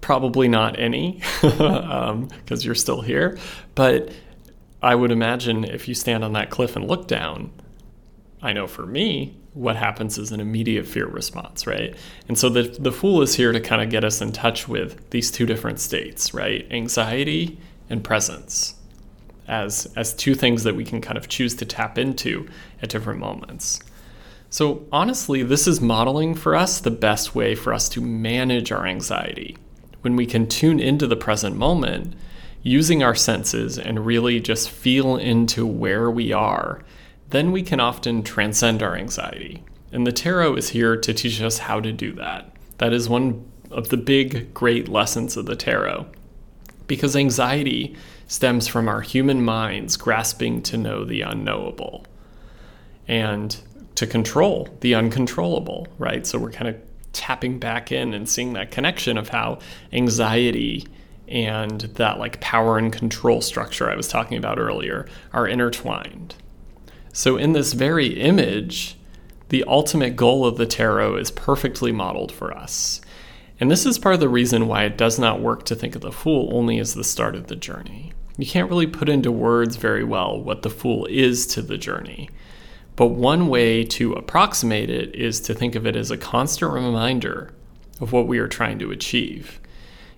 Probably 0.00 0.48
not 0.48 0.80
any, 0.80 1.22
because 1.40 1.60
um, 2.10 2.28
you're 2.48 2.74
still 2.74 3.02
here. 3.02 3.38
But 3.76 4.10
I 4.82 4.96
would 4.96 5.12
imagine 5.12 5.62
if 5.62 5.86
you 5.86 5.94
stand 5.94 6.24
on 6.24 6.32
that 6.32 6.50
cliff 6.50 6.74
and 6.74 6.88
look 6.88 7.06
down, 7.06 7.52
I 8.42 8.52
know 8.52 8.66
for 8.66 8.86
me, 8.86 9.36
what 9.52 9.76
happens 9.76 10.16
is 10.16 10.32
an 10.32 10.40
immediate 10.40 10.86
fear 10.86 11.06
response, 11.06 11.66
right? 11.66 11.94
And 12.28 12.38
so 12.38 12.48
the, 12.48 12.62
the 12.62 12.92
fool 12.92 13.20
is 13.22 13.34
here 13.34 13.52
to 13.52 13.60
kind 13.60 13.82
of 13.82 13.90
get 13.90 14.04
us 14.04 14.20
in 14.20 14.32
touch 14.32 14.68
with 14.68 15.10
these 15.10 15.30
two 15.30 15.44
different 15.44 15.80
states, 15.80 16.32
right? 16.32 16.66
Anxiety 16.70 17.58
and 17.88 18.02
presence 18.02 18.74
as 19.50 19.92
as 19.96 20.14
two 20.14 20.34
things 20.34 20.62
that 20.62 20.76
we 20.76 20.84
can 20.84 21.00
kind 21.00 21.18
of 21.18 21.28
choose 21.28 21.54
to 21.56 21.66
tap 21.66 21.98
into 21.98 22.48
at 22.80 22.88
different 22.88 23.18
moments. 23.18 23.80
So 24.48 24.86
honestly, 24.90 25.42
this 25.42 25.66
is 25.66 25.80
modeling 25.80 26.34
for 26.34 26.56
us 26.56 26.80
the 26.80 26.90
best 26.90 27.34
way 27.34 27.54
for 27.54 27.74
us 27.74 27.88
to 27.90 28.00
manage 28.00 28.72
our 28.72 28.86
anxiety. 28.86 29.56
When 30.00 30.16
we 30.16 30.24
can 30.24 30.48
tune 30.48 30.80
into 30.80 31.06
the 31.06 31.16
present 31.16 31.56
moment, 31.56 32.14
using 32.62 33.02
our 33.02 33.14
senses 33.14 33.78
and 33.78 34.06
really 34.06 34.40
just 34.40 34.70
feel 34.70 35.16
into 35.16 35.66
where 35.66 36.10
we 36.10 36.32
are, 36.32 36.82
then 37.30 37.52
we 37.52 37.62
can 37.62 37.80
often 37.80 38.22
transcend 38.22 38.82
our 38.82 38.96
anxiety. 38.96 39.62
And 39.92 40.06
the 40.06 40.12
tarot 40.12 40.56
is 40.56 40.70
here 40.70 40.96
to 40.96 41.14
teach 41.14 41.40
us 41.40 41.58
how 41.58 41.80
to 41.80 41.92
do 41.92 42.12
that. 42.12 42.52
That 42.78 42.92
is 42.92 43.08
one 43.08 43.44
of 43.70 43.88
the 43.88 43.96
big, 43.96 44.52
great 44.52 44.88
lessons 44.88 45.36
of 45.36 45.46
the 45.46 45.56
tarot. 45.56 46.06
Because 46.86 47.14
anxiety 47.14 47.96
stems 48.26 48.68
from 48.68 48.88
our 48.88 49.00
human 49.00 49.44
minds 49.44 49.96
grasping 49.96 50.62
to 50.62 50.76
know 50.76 51.04
the 51.04 51.22
unknowable 51.22 52.04
and 53.06 53.60
to 53.96 54.06
control 54.06 54.68
the 54.80 54.94
uncontrollable, 54.94 55.88
right? 55.98 56.26
So 56.26 56.38
we're 56.38 56.52
kind 56.52 56.68
of 56.68 56.80
tapping 57.12 57.58
back 57.58 57.90
in 57.90 58.14
and 58.14 58.28
seeing 58.28 58.52
that 58.52 58.70
connection 58.70 59.18
of 59.18 59.28
how 59.28 59.58
anxiety 59.92 60.86
and 61.28 61.80
that 61.80 62.18
like 62.18 62.40
power 62.40 62.78
and 62.78 62.92
control 62.92 63.40
structure 63.40 63.90
I 63.90 63.96
was 63.96 64.08
talking 64.08 64.38
about 64.38 64.58
earlier 64.58 65.08
are 65.32 65.46
intertwined. 65.46 66.34
So 67.12 67.36
in 67.36 67.52
this 67.52 67.72
very 67.72 68.20
image, 68.20 68.96
the 69.48 69.64
ultimate 69.64 70.16
goal 70.16 70.46
of 70.46 70.56
the 70.56 70.66
tarot 70.66 71.16
is 71.16 71.30
perfectly 71.30 71.92
modeled 71.92 72.30
for 72.30 72.56
us. 72.56 73.00
And 73.58 73.70
this 73.70 73.84
is 73.84 73.98
part 73.98 74.14
of 74.14 74.20
the 74.20 74.28
reason 74.28 74.68
why 74.68 74.84
it 74.84 74.96
does 74.96 75.18
not 75.18 75.40
work 75.40 75.64
to 75.66 75.74
think 75.74 75.94
of 75.94 76.00
the 76.00 76.12
fool 76.12 76.48
only 76.52 76.78
as 76.78 76.94
the 76.94 77.04
start 77.04 77.34
of 77.34 77.48
the 77.48 77.56
journey. 77.56 78.12
You 78.38 78.46
can't 78.46 78.70
really 78.70 78.86
put 78.86 79.08
into 79.08 79.30
words 79.30 79.76
very 79.76 80.04
well 80.04 80.40
what 80.40 80.62
the 80.62 80.70
fool 80.70 81.04
is 81.06 81.46
to 81.48 81.62
the 81.62 81.76
journey. 81.76 82.30
But 82.96 83.08
one 83.08 83.48
way 83.48 83.84
to 83.84 84.12
approximate 84.14 84.88
it 84.88 85.14
is 85.14 85.40
to 85.40 85.54
think 85.54 85.74
of 85.74 85.86
it 85.86 85.96
as 85.96 86.10
a 86.10 86.16
constant 86.16 86.72
reminder 86.72 87.52
of 88.00 88.12
what 88.12 88.26
we 88.26 88.38
are 88.38 88.48
trying 88.48 88.78
to 88.78 88.90
achieve. 88.90 89.60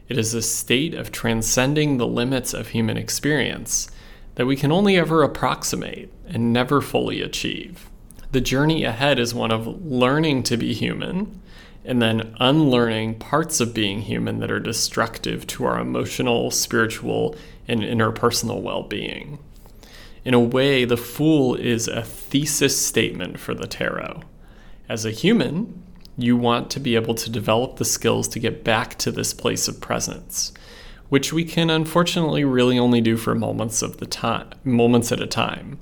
It 0.08 0.18
is 0.18 0.34
a 0.34 0.42
state 0.42 0.94
of 0.94 1.10
transcending 1.10 1.96
the 1.96 2.06
limits 2.06 2.54
of 2.54 2.68
human 2.68 2.96
experience 2.96 3.90
that 4.34 4.46
we 4.46 4.56
can 4.56 4.72
only 4.72 4.96
ever 4.96 5.22
approximate 5.22 6.12
and 6.26 6.52
never 6.52 6.80
fully 6.80 7.20
achieve. 7.20 7.88
The 8.32 8.40
journey 8.40 8.84
ahead 8.84 9.18
is 9.18 9.34
one 9.34 9.50
of 9.50 9.84
learning 9.84 10.44
to 10.44 10.56
be 10.56 10.72
human 10.72 11.40
and 11.84 12.00
then 12.00 12.34
unlearning 12.38 13.18
parts 13.18 13.60
of 13.60 13.74
being 13.74 14.02
human 14.02 14.38
that 14.38 14.50
are 14.50 14.60
destructive 14.60 15.46
to 15.48 15.64
our 15.64 15.80
emotional, 15.80 16.50
spiritual, 16.50 17.36
and 17.66 17.80
interpersonal 17.80 18.62
well 18.62 18.82
being. 18.82 19.38
In 20.24 20.34
a 20.34 20.40
way, 20.40 20.84
the 20.84 20.96
Fool 20.96 21.56
is 21.56 21.88
a 21.88 22.02
thesis 22.02 22.80
statement 22.80 23.40
for 23.40 23.54
the 23.54 23.66
tarot. 23.66 24.22
As 24.88 25.04
a 25.04 25.10
human, 25.10 25.82
you 26.16 26.36
want 26.36 26.70
to 26.70 26.80
be 26.80 26.94
able 26.94 27.14
to 27.14 27.30
develop 27.30 27.76
the 27.76 27.84
skills 27.84 28.28
to 28.28 28.38
get 28.38 28.62
back 28.62 28.96
to 28.98 29.10
this 29.10 29.34
place 29.34 29.66
of 29.66 29.80
presence, 29.80 30.52
which 31.12 31.30
we 31.30 31.44
can 31.44 31.68
unfortunately 31.68 32.42
really 32.42 32.78
only 32.78 32.98
do 33.02 33.18
for 33.18 33.34
moments 33.34 33.82
of 33.82 33.98
the 33.98 34.06
time, 34.06 34.48
moments 34.64 35.12
at 35.12 35.20
a 35.20 35.26
time. 35.26 35.78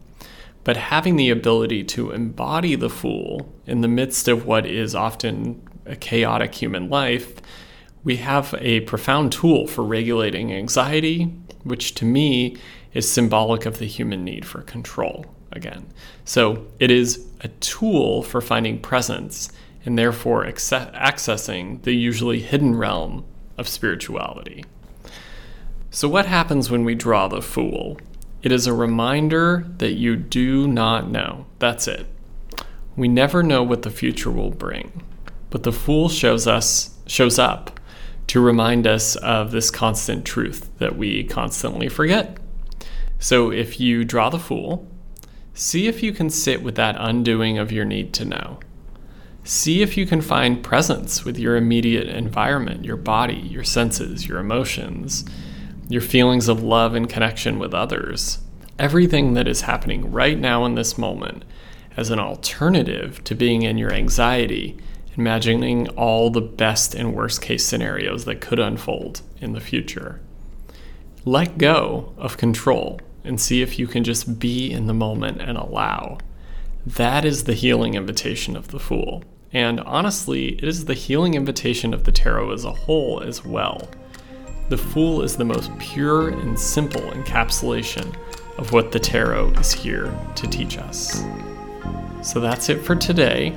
But 0.65 0.77
having 0.77 1.15
the 1.15 1.31
ability 1.31 1.85
to 1.85 2.11
embody 2.11 2.75
the 2.75 2.91
Fool 2.91 3.49
in 3.65 3.81
the 3.81 3.87
midst 3.87 4.27
of 4.27 4.45
what 4.45 4.67
is 4.67 4.93
often 4.93 5.63
a 5.87 5.95
chaotic 5.95 6.57
human 6.57 6.91
life, 6.91 7.37
we 8.03 8.17
have 8.17 8.57
a 8.59 8.81
profound 8.81 9.31
tool 9.31 9.69
for 9.69 9.85
regulating 9.85 10.53
anxiety, 10.53 11.33
which 11.63 11.95
to 11.95 12.05
me 12.05 12.57
is 12.93 13.09
symbolic 13.09 13.67
of 13.67 13.79
the 13.79 13.87
human 13.87 14.25
need 14.25 14.45
for 14.45 14.63
control 14.63 15.27
again. 15.53 15.87
So 16.25 16.67
it 16.81 16.91
is 16.91 17.25
a 17.43 17.47
tool 17.61 18.25
for 18.25 18.41
finding 18.41 18.81
presence 18.81 19.49
and 19.85 19.97
therefore 19.97 20.45
accessing 20.45 21.83
the 21.85 21.93
usually 21.93 22.41
hidden 22.41 22.75
realm 22.75 23.25
of 23.57 23.69
spirituality. 23.69 24.65
So, 25.93 26.09
what 26.09 26.27
happens 26.27 26.71
when 26.71 26.85
we 26.85 26.95
draw 26.95 27.27
the 27.27 27.43
Fool? 27.43 27.99
It 28.43 28.53
is 28.53 28.69
a 28.69 28.73
reminder 28.73 29.67
that 29.79 29.95
you 29.95 30.15
do 30.15 30.69
not 30.69 31.11
know. 31.11 31.47
That's 31.59 31.89
it. 31.89 32.07
We 32.95 33.09
never 33.09 33.43
know 33.43 33.65
what 33.65 33.83
the 33.83 33.91
future 33.91 34.31
will 34.31 34.51
bring. 34.51 35.03
But 35.51 35.65
the 35.65 35.73
fool 35.73 36.09
shows 36.09 36.47
us 36.47 36.97
shows 37.07 37.39
up 37.41 37.81
to 38.29 38.41
remind 38.41 38.87
us 38.87 39.17
of 39.17 39.51
this 39.51 39.71
constant 39.71 40.25
truth 40.25 40.71
that 40.79 40.97
we 40.97 41.25
constantly 41.25 41.89
forget. 41.89 42.39
So 43.19 43.51
if 43.51 43.81
you 43.81 44.05
draw 44.05 44.31
the 44.31 44.39
fool, 44.39 44.87
see 45.55 45.89
if 45.89 46.05
you 46.05 46.13
can 46.13 46.31
sit 46.31 46.63
with 46.63 46.77
that 46.77 46.95
undoing 46.99 47.59
of 47.59 47.73
your 47.73 47.85
need 47.85 48.15
to 48.15 48.25
know. 48.25 48.61
See 49.43 49.83
if 49.83 49.97
you 49.97 50.07
can 50.07 50.21
find 50.21 50.63
presence 50.63 51.25
with 51.25 51.37
your 51.37 51.57
immediate 51.57 52.07
environment, 52.07 52.85
your 52.85 52.97
body, 52.97 53.35
your 53.35 53.65
senses, 53.65 54.29
your 54.29 54.39
emotions, 54.39 55.25
your 55.91 56.01
feelings 56.01 56.49
of 56.49 56.63
love 56.63 56.95
and 56.95 57.09
connection 57.11 57.59
with 57.59 57.75
others. 57.75 58.39
Everything 58.79 59.35
that 59.35 59.49
is 59.49 59.63
happening 59.63 60.11
right 60.11 60.39
now 60.39 60.65
in 60.65 60.77
this 60.77 60.97
moment 60.97 61.45
as 61.97 62.11
an 62.11 62.21
alternative 62.21 63.23
to 63.25 63.35
being 63.35 63.63
in 63.63 63.77
your 63.77 63.93
anxiety 63.93 64.79
imagining 65.17 65.89
all 65.91 66.31
the 66.31 66.41
best 66.41 66.95
and 66.95 67.13
worst 67.13 67.43
case 67.43 67.67
scenarios 67.67 68.25
that 68.25 68.41
could 68.41 68.61
unfold 68.61 69.21
in 69.41 69.53
the 69.53 69.61
future. 69.61 70.21
Let 71.25 71.59
go 71.59 72.15
of 72.17 72.37
control 72.37 73.01
and 73.25 73.41
see 73.41 73.61
if 73.61 73.79
you 73.79 73.87
can 73.87 74.05
just 74.05 74.39
be 74.39 74.71
in 74.71 74.87
the 74.87 74.95
moment 74.95 75.43
and 75.43 75.59
allow. 75.59 76.19
That 76.87 77.25
is 77.25 77.45
the 77.45 77.53
healing 77.53 77.95
invitation 77.95 78.57
of 78.57 78.69
the 78.69 78.79
Fool. 78.79 79.23
And 79.53 79.81
honestly, 79.81 80.55
it 80.55 80.65
is 80.65 80.85
the 80.85 80.95
healing 80.95 81.35
invitation 81.35 81.93
of 81.93 82.05
the 82.05 82.13
tarot 82.13 82.53
as 82.53 82.65
a 82.65 82.73
whole 82.73 83.21
as 83.21 83.45
well. 83.45 83.91
The 84.71 84.79
Fool 84.79 85.23
is 85.23 85.37
the 85.37 85.45
most 85.45 85.77
pure 85.81 86.29
and 86.29 86.57
simple 86.57 87.01
encapsulation 87.01 88.15
of 88.57 88.73
what 88.73 88.93
the 88.93 89.01
tarot 89.01 89.51
is 89.55 89.73
here 89.73 90.17
to 90.37 90.47
teach 90.47 90.79
us. 90.79 91.25
So 92.23 92.39
that's 92.39 92.69
it 92.69 92.81
for 92.81 92.95
today 92.95 93.53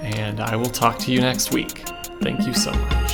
and 0.00 0.40
I 0.40 0.56
will 0.56 0.70
talk 0.70 0.98
to 1.00 1.12
you 1.12 1.20
next 1.20 1.52
week. 1.52 1.86
Thank 2.22 2.46
you 2.46 2.54
so 2.54 2.72
much. 2.72 3.12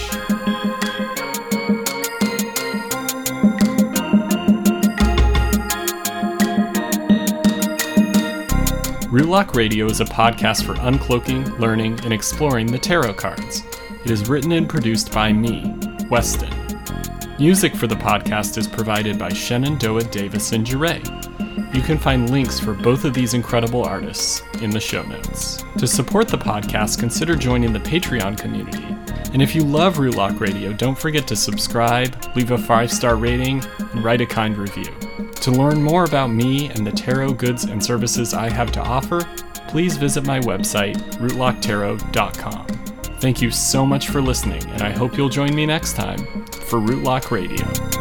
Rootlock 9.10 9.56
Radio 9.56 9.86
is 9.86 10.00
a 10.00 10.04
podcast 10.04 10.64
for 10.64 10.74
uncloaking, 10.74 11.58
learning, 11.58 11.98
and 12.04 12.12
exploring 12.12 12.70
the 12.70 12.78
tarot 12.78 13.14
cards. 13.14 13.64
It 14.04 14.12
is 14.12 14.28
written 14.28 14.52
and 14.52 14.68
produced 14.68 15.10
by 15.10 15.32
me, 15.32 15.74
Weston. 16.08 16.61
Music 17.42 17.74
for 17.74 17.88
the 17.88 17.96
podcast 17.96 18.56
is 18.56 18.68
provided 18.68 19.18
by 19.18 19.28
Shenandoah 19.28 20.04
Davis 20.04 20.52
and 20.52 20.64
Jure. 20.64 21.00
You 21.74 21.82
can 21.82 21.98
find 21.98 22.30
links 22.30 22.60
for 22.60 22.72
both 22.72 23.04
of 23.04 23.14
these 23.14 23.34
incredible 23.34 23.82
artists 23.82 24.44
in 24.60 24.70
the 24.70 24.78
show 24.78 25.02
notes. 25.02 25.64
To 25.78 25.88
support 25.88 26.28
the 26.28 26.38
podcast, 26.38 27.00
consider 27.00 27.34
joining 27.34 27.72
the 27.72 27.80
Patreon 27.80 28.38
community. 28.38 28.84
And 29.32 29.42
if 29.42 29.56
you 29.56 29.64
love 29.64 29.96
Rootlock 29.96 30.38
Radio, 30.38 30.72
don't 30.72 30.96
forget 30.96 31.26
to 31.26 31.34
subscribe, 31.34 32.14
leave 32.36 32.52
a 32.52 32.58
five 32.58 32.92
star 32.92 33.16
rating, 33.16 33.60
and 33.80 34.04
write 34.04 34.20
a 34.20 34.26
kind 34.26 34.56
review. 34.56 34.94
To 35.40 35.50
learn 35.50 35.82
more 35.82 36.04
about 36.04 36.28
me 36.28 36.68
and 36.68 36.86
the 36.86 36.92
tarot 36.92 37.32
goods 37.32 37.64
and 37.64 37.84
services 37.84 38.34
I 38.34 38.50
have 38.50 38.70
to 38.70 38.80
offer, 38.80 39.20
please 39.66 39.96
visit 39.96 40.24
my 40.24 40.38
website, 40.38 40.94
rootlocktarot.com. 41.14 42.66
Thank 43.18 43.42
you 43.42 43.50
so 43.50 43.84
much 43.84 44.10
for 44.10 44.22
listening, 44.22 44.64
and 44.66 44.82
I 44.82 44.92
hope 44.92 45.16
you'll 45.16 45.28
join 45.28 45.56
me 45.56 45.66
next 45.66 45.94
time 45.94 46.46
for 46.72 46.80
Rootlock 46.80 47.30
Radio. 47.30 47.91